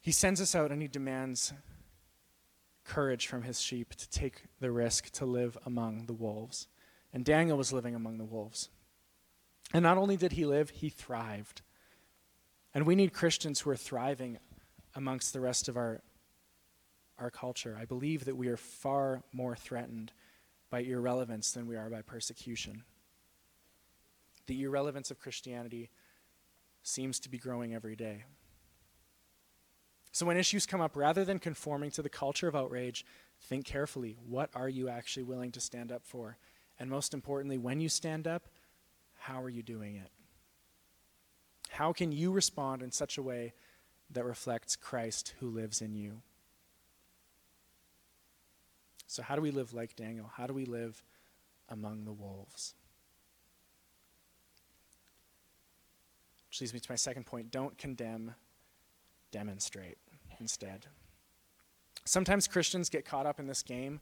He 0.04 0.12
sends 0.12 0.42
us 0.42 0.54
out 0.54 0.70
and 0.70 0.82
he 0.82 0.90
demands 0.90 1.54
courage 2.84 3.26
from 3.26 3.44
his 3.44 3.62
sheep 3.62 3.96
to 3.96 4.10
take 4.10 4.44
the 4.60 4.70
risk 4.70 5.10
to 5.12 5.26
live 5.26 5.58
among 5.66 6.08
the 6.08 6.14
wolves. 6.14 6.68
And 7.14 7.24
Daniel 7.24 7.58
was 7.58 7.72
living 7.72 7.96
among 7.96 8.18
the 8.18 8.26
wolves. 8.26 8.68
And 9.74 9.82
not 9.82 9.98
only 9.98 10.18
did 10.18 10.34
he 10.34 10.46
live, 10.46 10.72
he 10.72 10.90
thrived. 10.90 11.62
And 12.74 12.86
we 12.86 12.96
need 12.96 13.14
Christians 13.14 13.62
who 13.62 13.70
are 13.70 13.78
thriving 13.78 14.40
amongst 14.94 15.32
the 15.32 15.40
rest 15.40 15.70
of 15.70 15.78
our, 15.78 16.02
our 17.18 17.32
culture. 17.32 17.78
I 17.80 17.86
believe 17.86 18.26
that 18.26 18.36
we 18.36 18.50
are 18.50 18.58
far 18.58 19.24
more 19.32 19.56
threatened 19.56 20.12
by 20.70 20.82
irrelevance 20.82 21.54
than 21.54 21.66
we 21.66 21.78
are 21.78 21.90
by 21.90 22.02
persecution. 22.02 22.84
The 24.48 24.64
irrelevance 24.64 25.12
of 25.12 25.20
Christianity 25.20 25.92
seems 26.82 27.22
to 27.22 27.30
be 27.30 27.38
growing 27.38 27.74
every 27.74 27.96
day. 27.96 28.26
So 30.14 30.28
when 30.28 30.38
issues 30.38 30.68
come 30.68 30.80
up, 30.80 30.96
rather 30.96 31.26
than 31.26 31.40
conforming 31.40 31.90
to 31.92 32.04
the 32.04 32.08
culture 32.08 32.48
of 32.48 32.56
outrage, 32.56 33.04
think 33.42 33.66
carefully. 33.66 34.16
What 34.28 34.52
are 34.54 34.70
you 34.70 34.88
actually 34.88 35.24
willing 35.24 35.52
to 35.54 35.60
stand 35.60 35.92
up 35.92 36.04
for? 36.06 36.38
And 36.80 36.88
most 36.88 37.16
importantly, 37.16 37.58
when 37.58 37.82
you 37.82 37.90
stand 37.90 38.28
up, 38.28 38.48
how 39.18 39.42
are 39.42 39.50
you 39.50 39.64
doing 39.64 39.96
it? 39.96 40.12
How 41.72 41.94
can 41.94 42.12
you 42.12 42.32
respond 42.32 42.84
in 42.84 42.92
such 42.92 43.18
a 43.18 43.24
way 43.24 43.54
that 44.12 44.24
reflects 44.24 44.76
Christ 44.76 45.34
who 45.40 45.50
lives 45.50 45.82
in 45.82 45.96
you? 45.96 46.22
So, 49.08 49.24
how 49.24 49.36
do 49.36 49.42
we 49.42 49.50
live 49.50 49.74
like 49.74 49.96
Daniel? 49.96 50.30
How 50.36 50.46
do 50.46 50.54
we 50.54 50.66
live 50.66 51.04
among 51.70 52.06
the 52.06 52.14
wolves? 52.14 52.76
Which 56.50 56.62
leads 56.62 56.74
me 56.74 56.80
to 56.80 56.92
my 56.92 56.96
second 56.96 57.26
point 57.26 57.50
don't 57.50 57.76
condemn, 57.80 58.36
demonstrate 59.34 59.98
instead. 60.40 60.86
Sometimes 62.06 62.48
Christians 62.48 62.90
get 62.90 63.04
caught 63.04 63.26
up 63.26 63.40
in 63.40 63.48
this 63.48 63.64
game 63.64 64.00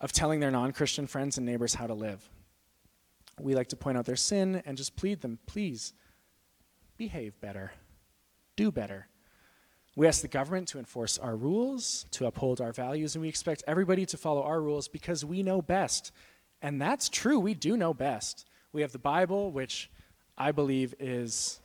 of 0.00 0.12
telling 0.12 0.40
their 0.40 0.50
non 0.50 0.72
Christian 0.72 1.06
friends 1.06 1.36
and 1.36 1.44
neighbors 1.44 1.74
how 1.74 1.86
to 1.86 1.94
live. 1.94 2.30
We 3.40 3.54
like 3.54 3.68
to 3.68 3.76
point 3.76 3.98
out 3.98 4.06
their 4.06 4.16
sin 4.16 4.62
and 4.64 4.76
just 4.76 4.96
plead 4.96 5.20
them, 5.20 5.38
please, 5.46 5.92
behave 6.96 7.38
better, 7.40 7.72
do 8.56 8.70
better. 8.70 9.08
We 9.96 10.06
ask 10.06 10.22
the 10.22 10.28
government 10.28 10.68
to 10.68 10.78
enforce 10.78 11.18
our 11.18 11.34
rules, 11.34 12.06
to 12.12 12.26
uphold 12.26 12.60
our 12.60 12.72
values, 12.72 13.16
and 13.16 13.22
we 13.22 13.28
expect 13.28 13.64
everybody 13.66 14.06
to 14.06 14.16
follow 14.16 14.42
our 14.42 14.62
rules 14.62 14.86
because 14.86 15.24
we 15.24 15.42
know 15.42 15.60
best. 15.60 16.12
And 16.62 16.80
that's 16.80 17.08
true, 17.08 17.38
we 17.40 17.54
do 17.54 17.76
know 17.76 17.92
best. 17.92 18.46
We 18.72 18.82
have 18.82 18.92
the 18.92 18.98
Bible, 18.98 19.50
which 19.50 19.90
I 20.38 20.52
believe 20.52 20.94
is 21.00 21.60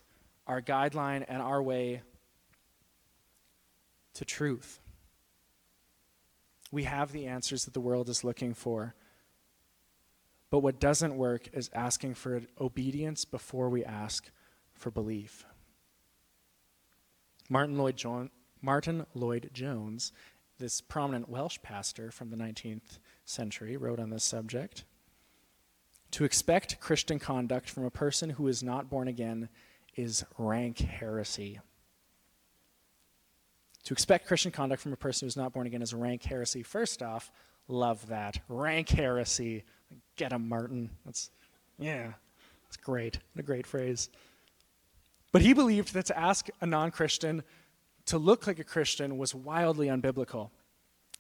our 0.48 0.62
guideline 0.62 1.24
and 1.28 1.42
our 1.42 1.62
way 1.62 2.02
to 4.16 4.26
truth. 4.26 4.80
We 6.72 6.84
have 6.84 7.12
the 7.12 7.28
answers 7.28 7.66
that 7.66 7.74
the 7.74 7.80
world 7.80 8.10
is 8.10 8.24
looking 8.24 8.54
for. 8.54 8.96
But 10.50 10.60
what 10.60 10.80
doesn't 10.80 11.18
work 11.18 11.50
is 11.54 11.70
asking 11.74 12.16
for 12.16 12.42
obedience 12.60 13.26
before 13.26 13.70
we 13.70 13.84
ask 13.84 14.30
for 14.74 14.92
belief. 14.92 15.46
Martyn 17.50 17.78
Lloyd, 17.78 17.98
jo- 17.98 18.30
Martyn 18.62 19.06
Lloyd 19.14 19.50
Jones, 19.54 20.12
this 20.58 20.82
prominent 20.82 21.30
Welsh 21.30 21.60
pastor 21.62 22.12
from 22.12 22.30
the 22.30 22.38
19th 22.38 23.00
century, 23.26 23.78
wrote 23.78 24.00
on 24.00 24.10
this 24.10 24.24
subject 24.24 24.86
To 26.12 26.24
expect 26.24 26.80
Christian 26.80 27.20
conduct 27.20 27.70
from 27.70 27.86
a 27.86 27.92
person 27.92 28.32
who 28.32 28.48
is 28.48 28.64
not 28.64 28.90
born 28.90 29.08
again 29.08 29.50
is 29.96 30.26
rank 30.38 30.80
heresy. 30.80 31.60
To 33.86 33.94
expect 33.94 34.28
Christian 34.28 34.52
conduct 34.52 34.82
from 34.82 34.94
a 34.94 34.98
person 34.98 35.26
who's 35.26 35.38
not 35.38 35.54
born 35.54 35.68
again 35.68 35.82
is 35.82 35.94
rank 35.94 36.24
heresy. 36.24 36.64
First 36.64 37.04
off, 37.04 37.32
love 37.68 38.08
that. 38.08 38.40
Rank 38.50 38.90
heresy. 38.90 39.64
Get 40.16 40.32
him, 40.32 40.50
Martyn. 40.50 40.90
That's, 41.06 41.30
yeah, 41.78 42.14
that's 42.64 42.78
great. 42.78 43.20
What 43.34 43.42
a 43.42 43.46
great 43.46 43.68
phrase. 43.68 44.10
But 45.32 45.44
he 45.44 45.54
believed 45.54 45.94
that 45.94 46.08
to 46.08 46.18
ask 46.18 46.48
a 46.62 46.66
non 46.66 46.92
Christian 46.92 47.44
to 48.08 48.18
look 48.18 48.48
like 48.48 48.60
a 48.60 48.64
Christian 48.64 49.18
was 49.18 49.36
wildly 49.36 49.88
unbiblical. 49.88 50.50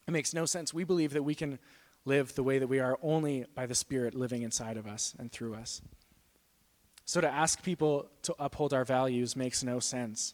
It 0.07 0.11
makes 0.11 0.33
no 0.33 0.45
sense. 0.45 0.73
We 0.73 0.83
believe 0.83 1.13
that 1.13 1.23
we 1.23 1.35
can 1.35 1.59
live 2.05 2.35
the 2.35 2.43
way 2.43 2.59
that 2.59 2.67
we 2.67 2.79
are 2.79 2.97
only 3.01 3.45
by 3.55 3.65
the 3.65 3.75
Spirit 3.75 4.13
living 4.15 4.43
inside 4.43 4.77
of 4.77 4.87
us 4.87 5.15
and 5.17 5.31
through 5.31 5.55
us. 5.55 5.81
So 7.05 7.21
to 7.21 7.29
ask 7.29 7.61
people 7.61 8.07
to 8.23 8.35
uphold 8.39 8.73
our 8.73 8.85
values 8.85 9.35
makes 9.35 9.63
no 9.63 9.79
sense. 9.79 10.33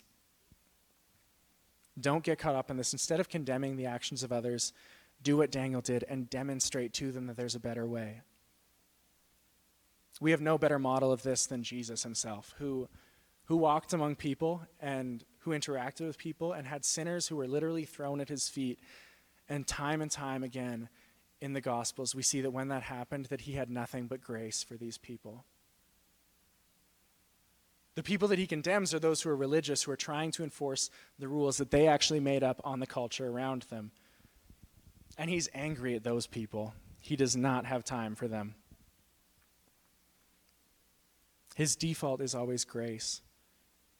Don't 1.99 2.23
get 2.23 2.39
caught 2.39 2.55
up 2.55 2.71
in 2.71 2.77
this. 2.77 2.93
Instead 2.93 3.19
of 3.19 3.29
condemning 3.29 3.75
the 3.75 3.85
actions 3.85 4.23
of 4.23 4.31
others, 4.31 4.73
do 5.21 5.37
what 5.37 5.51
Daniel 5.51 5.81
did 5.81 6.03
and 6.07 6.29
demonstrate 6.29 6.93
to 6.93 7.11
them 7.11 7.27
that 7.27 7.37
there's 7.37 7.55
a 7.55 7.59
better 7.59 7.85
way. 7.85 8.21
We 10.19 10.31
have 10.31 10.41
no 10.41 10.57
better 10.57 10.79
model 10.79 11.11
of 11.11 11.23
this 11.23 11.45
than 11.45 11.63
Jesus 11.63 12.03
himself, 12.03 12.53
who, 12.59 12.87
who 13.45 13.57
walked 13.57 13.93
among 13.93 14.15
people 14.15 14.61
and 14.79 15.23
who 15.39 15.51
interacted 15.51 16.05
with 16.05 16.17
people 16.17 16.53
and 16.53 16.67
had 16.67 16.85
sinners 16.85 17.27
who 17.27 17.35
were 17.35 17.47
literally 17.47 17.85
thrown 17.85 18.21
at 18.21 18.29
his 18.29 18.47
feet. 18.47 18.79
And 19.49 19.67
time 19.67 20.01
and 20.01 20.09
time 20.09 20.43
again 20.43 20.89
in 21.41 21.53
the 21.53 21.61
Gospels, 21.61 22.13
we 22.13 22.21
see 22.21 22.41
that 22.41 22.51
when 22.51 22.67
that 22.69 22.83
happened, 22.83 23.25
that 23.25 23.41
he 23.41 23.53
had 23.53 23.69
nothing 23.69 24.05
but 24.05 24.21
grace 24.21 24.63
for 24.63 24.75
these 24.75 24.97
people. 24.97 25.43
The 27.95 28.03
people 28.03 28.27
that 28.29 28.39
he 28.39 28.47
condemns 28.47 28.93
are 28.93 28.99
those 28.99 29.21
who 29.21 29.29
are 29.29 29.35
religious, 29.35 29.83
who 29.83 29.91
are 29.91 29.97
trying 29.97 30.31
to 30.31 30.43
enforce 30.43 30.89
the 31.19 31.27
rules 31.27 31.57
that 31.57 31.71
they 31.71 31.87
actually 31.87 32.21
made 32.21 32.43
up 32.43 32.61
on 32.63 32.79
the 32.79 32.87
culture 32.87 33.27
around 33.27 33.63
them. 33.63 33.91
And 35.17 35.29
he's 35.29 35.49
angry 35.53 35.95
at 35.95 36.03
those 36.03 36.25
people. 36.25 36.73
He 36.99 37.15
does 37.15 37.35
not 37.35 37.65
have 37.65 37.83
time 37.83 38.15
for 38.15 38.27
them. 38.27 38.55
His 41.55 41.75
default 41.75 42.21
is 42.21 42.33
always 42.33 42.63
grace. 42.63 43.21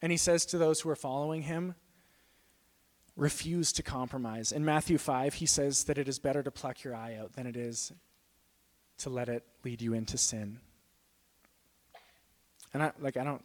And 0.02 0.12
he 0.12 0.18
says 0.18 0.46
to 0.48 0.58
those 0.58 0.82
who 0.82 0.90
are 0.90 0.96
following 0.96 1.44
him, 1.44 1.76
refuse 3.16 3.74
to 3.74 3.84
compromise. 3.84 4.52
In 4.52 4.64
Matthew 4.64 4.98
5, 4.98 5.36
he 5.36 5.46
says 5.46 5.84
that 5.84 5.98
it 5.98 6.08
is 6.08 6.18
better 6.18 6.42
to 6.42 6.50
pluck 6.50 6.84
your 6.84 6.96
eye 6.96 7.18
out 7.22 7.34
than 7.34 7.46
it 7.46 7.58
is 7.58 7.92
to 9.00 9.10
let 9.10 9.30
it 9.30 9.44
lead 9.64 9.82
you 9.82 9.94
into 9.94 10.18
sin. 10.18 10.60
And 12.74 12.82
I 12.82 12.92
like 13.00 13.18
I 13.18 13.24
don't 13.24 13.44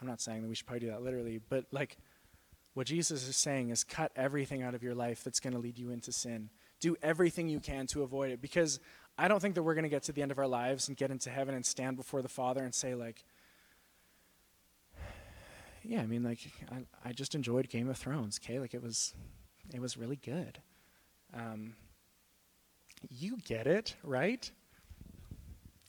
I'm 0.00 0.06
not 0.06 0.20
saying 0.20 0.42
that 0.42 0.48
we 0.48 0.54
should 0.54 0.66
probably 0.66 0.86
do 0.86 0.92
that 0.92 1.02
literally, 1.02 1.40
but 1.48 1.64
like 1.72 1.98
what 2.74 2.86
Jesus 2.86 3.26
is 3.26 3.36
saying 3.36 3.70
is 3.70 3.82
cut 3.82 4.12
everything 4.14 4.62
out 4.62 4.74
of 4.74 4.82
your 4.82 4.94
life 4.94 5.24
that's 5.24 5.40
going 5.40 5.52
to 5.52 5.58
lead 5.58 5.78
you 5.78 5.90
into 5.90 6.12
sin. 6.12 6.50
Do 6.80 6.96
everything 7.02 7.48
you 7.48 7.58
can 7.58 7.86
to 7.88 8.02
avoid 8.02 8.30
it 8.30 8.40
because 8.40 8.78
I 9.16 9.26
don't 9.26 9.40
think 9.40 9.56
that 9.56 9.64
we're 9.64 9.74
going 9.74 9.84
to 9.84 9.88
get 9.88 10.04
to 10.04 10.12
the 10.12 10.22
end 10.22 10.30
of 10.30 10.38
our 10.38 10.46
lives 10.46 10.86
and 10.86 10.96
get 10.96 11.10
into 11.10 11.30
heaven 11.30 11.54
and 11.54 11.66
stand 11.66 11.96
before 11.96 12.22
the 12.22 12.28
Father 12.28 12.62
and 12.62 12.74
say 12.74 12.94
like 12.94 13.24
yeah, 15.88 16.02
I 16.02 16.06
mean, 16.06 16.22
like, 16.22 16.40
I, 16.70 17.08
I 17.08 17.12
just 17.12 17.34
enjoyed 17.34 17.70
Game 17.70 17.88
of 17.88 17.96
Thrones, 17.96 18.38
okay? 18.42 18.60
Like, 18.60 18.74
it 18.74 18.82
was, 18.82 19.14
it 19.72 19.80
was 19.80 19.96
really 19.96 20.16
good. 20.16 20.58
Um, 21.32 21.74
you 23.08 23.38
get 23.44 23.66
it, 23.66 23.96
right? 24.02 24.50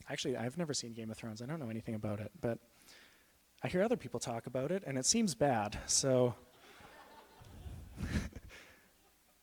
Actually, 0.09 0.37
I've 0.37 0.57
never 0.57 0.73
seen 0.73 0.93
Game 0.93 1.11
of 1.11 1.17
Thrones. 1.17 1.41
I 1.41 1.45
don't 1.45 1.59
know 1.59 1.69
anything 1.69 1.95
about 1.95 2.21
it, 2.21 2.31
but 2.39 2.59
I 3.61 3.67
hear 3.67 3.83
other 3.83 3.97
people 3.97 4.21
talk 4.21 4.47
about 4.47 4.71
it, 4.71 4.83
and 4.87 4.97
it 4.97 5.05
seems 5.05 5.35
bad. 5.35 5.77
So 5.85 6.33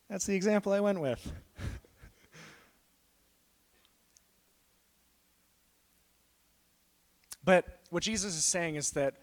that's 0.09 0.25
the 0.25 0.35
example 0.35 0.73
I 0.73 0.81
went 0.81 0.99
with. 1.01 1.33
but 7.45 7.81
what 7.91 8.03
Jesus 8.03 8.35
is 8.35 8.45
saying 8.45 8.77
is 8.77 8.93
that 8.93 9.17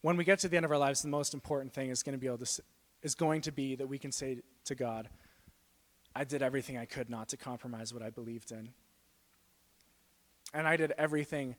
when 0.00 0.16
we 0.16 0.24
get 0.24 0.40
to 0.40 0.48
the 0.48 0.56
end 0.56 0.64
of 0.64 0.72
our 0.72 0.78
lives, 0.78 1.00
the 1.00 1.08
most 1.08 1.32
important 1.32 1.72
thing 1.72 1.90
is 1.90 2.02
going 2.02 2.14
to 2.14 2.18
be 2.18 2.26
able 2.26 2.38
to 2.38 2.62
is 3.02 3.14
going 3.14 3.40
to 3.42 3.52
be 3.52 3.76
that 3.76 3.86
we 3.86 3.98
can 3.98 4.10
say 4.10 4.38
to 4.64 4.74
God, 4.74 5.08
I 6.16 6.24
did 6.24 6.42
everything 6.42 6.76
I 6.76 6.86
could 6.86 7.08
not 7.08 7.28
to 7.28 7.36
compromise 7.36 7.94
what 7.94 8.02
I 8.02 8.10
believed 8.10 8.50
in. 8.50 8.70
And 10.52 10.66
I 10.66 10.76
did 10.76 10.92
everything 10.96 11.54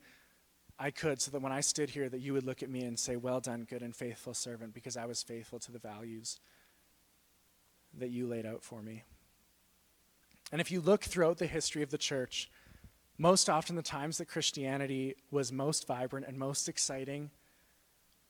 I 0.78 0.90
could 0.90 1.20
so 1.20 1.30
that 1.30 1.40
when 1.40 1.52
I 1.52 1.60
stood 1.60 1.90
here 1.90 2.08
that 2.08 2.20
you 2.20 2.32
would 2.34 2.44
look 2.44 2.62
at 2.62 2.68
me 2.68 2.82
and 2.82 2.98
say, 2.98 3.16
"Well 3.16 3.40
done, 3.40 3.64
good 3.64 3.82
and 3.82 3.96
faithful 3.96 4.34
servant," 4.34 4.74
because 4.74 4.96
I 4.96 5.06
was 5.06 5.22
faithful 5.22 5.58
to 5.60 5.72
the 5.72 5.78
values 5.78 6.38
that 7.94 8.10
you 8.10 8.26
laid 8.26 8.44
out 8.44 8.62
for 8.62 8.82
me. 8.82 9.04
And 10.52 10.60
if 10.60 10.70
you 10.70 10.80
look 10.80 11.02
throughout 11.02 11.38
the 11.38 11.46
history 11.46 11.82
of 11.82 11.90
the 11.90 11.98
church, 11.98 12.50
most 13.18 13.48
often 13.48 13.76
the 13.76 13.82
times 13.82 14.18
that 14.18 14.26
Christianity 14.26 15.16
was 15.30 15.50
most 15.50 15.86
vibrant 15.86 16.26
and 16.26 16.38
most 16.38 16.68
exciting 16.68 17.30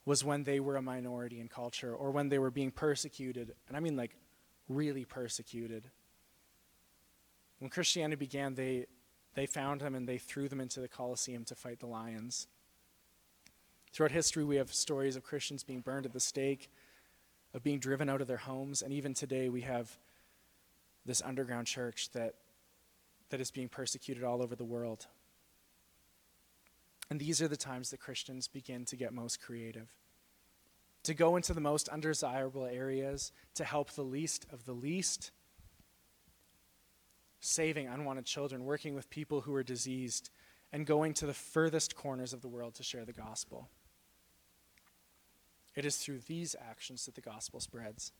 was 0.04 0.22
when 0.22 0.44
they 0.44 0.60
were 0.60 0.76
a 0.76 0.82
minority 0.82 1.40
in 1.40 1.48
culture 1.48 1.92
or 1.94 2.12
when 2.12 2.28
they 2.28 2.38
were 2.38 2.52
being 2.52 2.70
persecuted, 2.70 3.54
and 3.66 3.76
I 3.76 3.80
mean 3.80 3.96
like 3.96 4.16
really 4.68 5.04
persecuted. 5.04 5.90
When 7.58 7.70
Christianity 7.70 8.16
began, 8.16 8.54
they, 8.54 8.86
they 9.36 9.46
found 9.46 9.82
them 9.82 9.94
and 9.94 10.08
they 10.08 10.18
threw 10.18 10.48
them 10.48 10.60
into 10.60 10.80
the 10.80 10.88
Colosseum 10.88 11.44
to 11.44 11.54
fight 11.54 11.78
the 11.78 11.86
lions. 11.86 12.48
Throughout 13.92 14.10
history, 14.10 14.42
we 14.42 14.56
have 14.56 14.72
stories 14.72 15.14
of 15.14 15.22
Christians 15.22 15.62
being 15.62 15.80
burned 15.80 16.06
at 16.06 16.12
the 16.14 16.20
stake, 16.20 16.70
of 17.54 17.62
being 17.62 17.78
driven 17.78 18.08
out 18.08 18.22
of 18.22 18.26
their 18.26 18.38
homes, 18.38 18.82
and 18.82 18.92
even 18.92 19.14
today 19.14 19.48
we 19.50 19.60
have 19.60 19.98
this 21.04 21.22
underground 21.22 21.66
church 21.66 22.10
that, 22.12 22.34
that 23.28 23.40
is 23.40 23.50
being 23.50 23.68
persecuted 23.68 24.24
all 24.24 24.42
over 24.42 24.56
the 24.56 24.64
world. 24.64 25.06
And 27.10 27.20
these 27.20 27.40
are 27.42 27.48
the 27.48 27.56
times 27.56 27.90
that 27.90 28.00
Christians 28.00 28.48
begin 28.48 28.86
to 28.86 28.96
get 28.96 29.12
most 29.12 29.40
creative. 29.40 29.88
To 31.04 31.14
go 31.14 31.36
into 31.36 31.52
the 31.52 31.60
most 31.60 31.88
undesirable 31.90 32.64
areas, 32.64 33.32
to 33.54 33.64
help 33.64 33.92
the 33.92 34.02
least 34.02 34.46
of 34.50 34.64
the 34.64 34.72
least, 34.72 35.30
saving 37.40 37.86
unwanted 37.86 38.24
children, 38.24 38.64
working 38.64 38.94
with 38.94 39.10
people 39.10 39.42
who 39.42 39.54
are 39.54 39.62
diseased, 39.62 40.30
and 40.72 40.86
going 40.86 41.14
to 41.14 41.26
the 41.26 41.34
furthest 41.34 41.94
corners 41.94 42.32
of 42.32 42.42
the 42.42 42.48
world 42.48 42.74
to 42.74 42.82
share 42.82 43.04
the 43.04 43.12
gospel. 43.12 43.68
It 45.74 45.84
is 45.84 45.96
through 45.96 46.20
these 46.26 46.56
actions 46.58 47.04
that 47.04 47.14
the 47.14 47.20
gospel 47.20 47.60
spreads. 47.60 48.12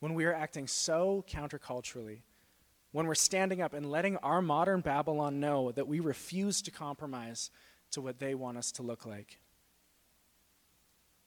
When 0.00 0.14
we 0.14 0.24
are 0.24 0.34
acting 0.34 0.66
so 0.66 1.24
counterculturally, 1.28 2.22
when 2.92 3.06
we're 3.06 3.14
standing 3.14 3.60
up 3.60 3.74
and 3.74 3.90
letting 3.90 4.16
our 4.18 4.42
modern 4.42 4.80
Babylon 4.80 5.40
know 5.40 5.72
that 5.72 5.88
we 5.88 6.00
refuse 6.00 6.62
to 6.62 6.70
compromise 6.70 7.50
to 7.90 8.00
what 8.00 8.18
they 8.18 8.34
want 8.34 8.58
us 8.58 8.70
to 8.72 8.82
look 8.82 9.06
like. 9.06 9.38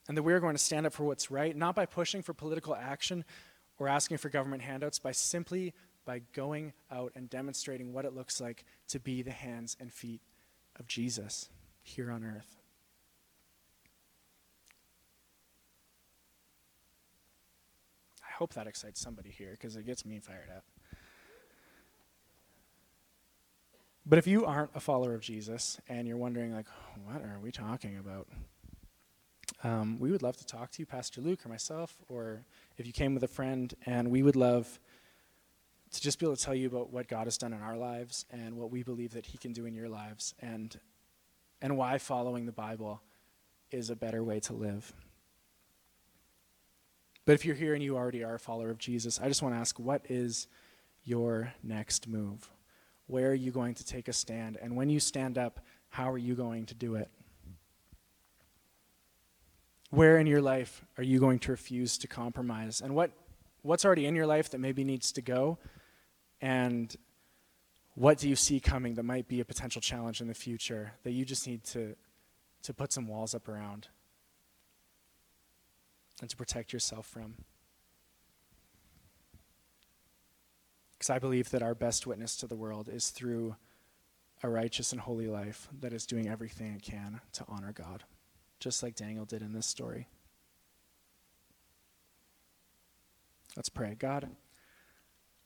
And 0.08 0.16
that 0.16 0.22
we're 0.22 0.40
going 0.40 0.54
to 0.54 0.62
stand 0.62 0.86
up 0.86 0.92
for 0.92 1.04
what's 1.04 1.30
right, 1.30 1.56
not 1.56 1.74
by 1.74 1.86
pushing 1.86 2.22
for 2.22 2.32
political 2.32 2.74
action 2.74 3.24
or 3.78 3.88
asking 3.88 4.18
for 4.18 4.28
government 4.28 4.62
handouts, 4.62 4.98
by 4.98 5.12
simply 5.12 5.74
by 6.06 6.22
going 6.32 6.72
out 6.90 7.12
and 7.14 7.28
demonstrating 7.28 7.92
what 7.92 8.06
it 8.06 8.14
looks 8.14 8.40
like 8.40 8.64
to 8.88 8.98
be 8.98 9.20
the 9.20 9.32
hands 9.32 9.76
and 9.78 9.92
feet 9.92 10.22
of 10.78 10.86
Jesus 10.86 11.50
here 11.82 12.10
on 12.10 12.24
earth. 12.24 12.56
I 18.22 18.32
hope 18.38 18.54
that 18.54 18.66
excites 18.66 19.00
somebody 19.00 19.30
here 19.30 19.50
because 19.50 19.76
it 19.76 19.84
gets 19.84 20.06
me 20.06 20.20
fired 20.20 20.48
up. 20.56 20.64
But 24.08 24.20
if 24.20 24.26
you 24.28 24.46
aren't 24.46 24.70
a 24.74 24.80
follower 24.80 25.14
of 25.14 25.20
Jesus 25.20 25.80
and 25.88 26.06
you're 26.06 26.16
wondering, 26.16 26.54
like, 26.54 26.66
what 27.04 27.22
are 27.22 27.40
we 27.42 27.50
talking 27.50 27.98
about? 27.98 28.28
Um, 29.64 29.98
we 29.98 30.12
would 30.12 30.22
love 30.22 30.36
to 30.36 30.46
talk 30.46 30.70
to 30.72 30.82
you, 30.82 30.86
Pastor 30.86 31.20
Luke 31.20 31.44
or 31.44 31.48
myself, 31.48 31.96
or 32.08 32.44
if 32.78 32.86
you 32.86 32.92
came 32.92 33.14
with 33.14 33.24
a 33.24 33.28
friend, 33.28 33.74
and 33.84 34.10
we 34.10 34.22
would 34.22 34.36
love 34.36 34.78
to 35.96 36.02
just 36.02 36.18
be 36.18 36.26
able 36.26 36.36
to 36.36 36.42
tell 36.42 36.54
you 36.54 36.68
about 36.68 36.92
what 36.92 37.08
God 37.08 37.26
has 37.26 37.36
done 37.36 37.52
in 37.52 37.60
our 37.60 37.76
lives 37.76 38.24
and 38.30 38.56
what 38.56 38.70
we 38.70 38.82
believe 38.82 39.12
that 39.12 39.26
He 39.26 39.38
can 39.38 39.52
do 39.52 39.66
in 39.66 39.74
your 39.74 39.88
lives, 39.88 40.34
and 40.40 40.78
and 41.60 41.76
why 41.76 41.98
following 41.98 42.46
the 42.46 42.52
Bible 42.52 43.02
is 43.70 43.90
a 43.90 43.96
better 43.96 44.22
way 44.22 44.40
to 44.40 44.52
live. 44.52 44.92
But 47.24 47.32
if 47.34 47.44
you're 47.44 47.56
here 47.56 47.74
and 47.74 47.82
you 47.82 47.96
already 47.96 48.22
are 48.22 48.36
a 48.36 48.38
follower 48.38 48.70
of 48.70 48.78
Jesus, 48.78 49.20
I 49.20 49.26
just 49.26 49.42
want 49.42 49.54
to 49.54 49.58
ask, 49.58 49.78
what 49.78 50.02
is 50.08 50.46
your 51.04 51.52
next 51.62 52.06
move? 52.06 52.50
Where 53.08 53.30
are 53.30 53.34
you 53.34 53.50
going 53.50 53.74
to 53.74 53.84
take 53.84 54.08
a 54.08 54.12
stand? 54.12 54.58
And 54.62 54.76
when 54.76 54.88
you 54.88 55.00
stand 55.00 55.36
up, 55.36 55.60
how 55.88 56.10
are 56.10 56.18
you 56.18 56.34
going 56.34 56.66
to 56.66 56.74
do 56.74 56.94
it? 56.94 57.10
Where 59.90 60.18
in 60.18 60.26
your 60.26 60.42
life 60.42 60.84
are 60.98 61.04
you 61.04 61.18
going 61.18 61.38
to 61.40 61.52
refuse 61.52 61.98
to 61.98 62.08
compromise? 62.08 62.80
And 62.80 62.94
what, 62.94 63.10
what's 63.62 63.84
already 63.84 64.06
in 64.06 64.14
your 64.14 64.26
life 64.26 64.50
that 64.50 64.58
maybe 64.58 64.84
needs 64.84 65.10
to 65.12 65.22
go? 65.22 65.58
And 66.40 66.94
what 67.94 68.18
do 68.18 68.28
you 68.28 68.36
see 68.36 68.60
coming 68.60 68.94
that 68.94 69.04
might 69.04 69.26
be 69.26 69.40
a 69.40 69.44
potential 69.44 69.80
challenge 69.80 70.20
in 70.20 70.28
the 70.28 70.34
future 70.34 70.92
that 71.02 71.12
you 71.12 71.24
just 71.24 71.46
need 71.46 71.64
to, 71.64 71.96
to 72.62 72.74
put 72.74 72.92
some 72.92 73.08
walls 73.08 73.34
up 73.34 73.48
around 73.48 73.88
and 76.20 76.28
to 76.28 76.36
protect 76.36 76.72
yourself 76.72 77.06
from? 77.06 77.36
Because 80.92 81.10
I 81.10 81.18
believe 81.18 81.50
that 81.50 81.62
our 81.62 81.74
best 81.74 82.06
witness 82.06 82.36
to 82.36 82.46
the 82.46 82.56
world 82.56 82.88
is 82.88 83.10
through 83.10 83.56
a 84.42 84.48
righteous 84.48 84.92
and 84.92 85.00
holy 85.00 85.26
life 85.26 85.68
that 85.80 85.92
is 85.92 86.06
doing 86.06 86.28
everything 86.28 86.74
it 86.74 86.82
can 86.82 87.20
to 87.32 87.44
honor 87.48 87.72
God, 87.72 88.04
just 88.60 88.82
like 88.82 88.94
Daniel 88.94 89.24
did 89.24 89.42
in 89.42 89.52
this 89.52 89.66
story. 89.66 90.08
Let's 93.56 93.70
pray. 93.70 93.96
God, 93.98 94.28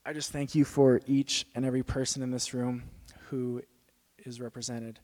I 0.04 0.14
just 0.14 0.32
thank 0.32 0.54
you 0.54 0.64
for 0.64 1.00
each 1.06 1.46
and 1.54 1.64
every 1.64 1.82
person 1.82 2.22
in 2.22 2.30
this 2.30 2.54
room 2.54 2.84
who 3.28 3.62
is 4.18 4.40
represented. 4.40 4.98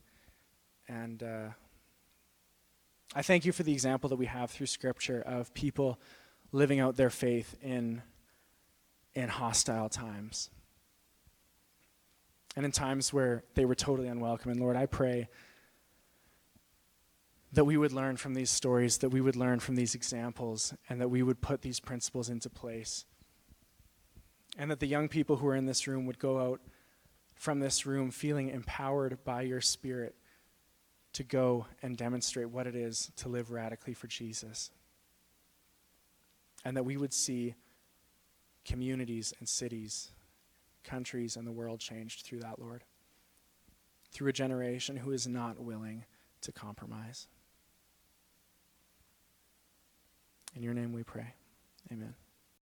And 0.87 1.21
uh, 1.21 1.49
I 3.13 3.21
thank 3.21 3.45
you 3.45 3.51
for 3.51 3.61
the 3.61 3.73
example 3.73 4.09
that 4.09 4.15
we 4.15 4.25
have 4.25 4.49
through 4.49 4.65
Scripture 4.65 5.21
of 5.21 5.53
people 5.53 5.99
living 6.51 6.79
out 6.79 6.95
their 6.95 7.09
faith 7.09 7.55
in 7.61 8.01
in 9.13 9.29
hostile 9.29 9.89
times 9.89 10.51
and 12.55 12.65
in 12.65 12.71
times 12.71 13.11
where 13.11 13.43
they 13.55 13.65
were 13.65 13.75
totally 13.75 14.07
unwelcome. 14.07 14.51
And 14.51 14.59
Lord, 14.59 14.75
I 14.75 14.85
pray 14.85 15.27
that 17.51 17.65
we 17.65 17.77
would 17.77 17.93
learn 17.93 18.17
from 18.17 18.33
these 18.33 18.51
stories, 18.51 18.99
that 18.99 19.09
we 19.09 19.21
would 19.21 19.35
learn 19.35 19.59
from 19.59 19.75
these 19.75 19.95
examples, 19.95 20.73
and 20.89 21.01
that 21.01 21.09
we 21.09 21.23
would 21.23 21.41
put 21.41 21.61
these 21.61 21.79
principles 21.79 22.29
into 22.29 22.49
place. 22.49 23.05
And 24.57 24.71
that 24.71 24.79
the 24.79 24.87
young 24.87 25.07
people 25.07 25.37
who 25.37 25.47
are 25.47 25.55
in 25.55 25.67
this 25.67 25.87
room 25.87 26.05
would 26.07 26.19
go 26.19 26.39
out 26.39 26.59
from 27.35 27.59
this 27.59 27.85
room 27.85 28.09
feeling 28.09 28.49
empowered 28.49 29.23
by 29.23 29.43
your 29.43 29.61
Spirit 29.61 30.15
to 31.13 31.23
go 31.23 31.67
and 31.81 31.95
demonstrate 31.95 32.49
what 32.49 32.67
it 32.67 32.75
is 32.75 33.11
to 33.17 33.29
live 33.29 33.51
radically 33.51 33.93
for 33.93 34.07
Jesus. 34.07 34.71
And 36.65 36.75
that 36.75 36.83
we 36.83 36.97
would 36.97 37.13
see 37.13 37.55
communities 38.65 39.33
and 39.39 39.47
cities, 39.47 40.11
countries, 40.83 41.37
and 41.37 41.47
the 41.47 41.51
world 41.51 41.79
changed 41.79 42.25
through 42.25 42.39
that, 42.39 42.59
Lord. 42.59 42.83
Through 44.11 44.29
a 44.29 44.33
generation 44.33 44.97
who 44.97 45.11
is 45.11 45.27
not 45.27 45.59
willing 45.59 46.05
to 46.41 46.51
compromise. 46.51 47.27
In 50.55 50.63
your 50.63 50.73
name 50.73 50.91
we 50.91 51.03
pray. 51.03 51.33
Amen. 51.91 52.15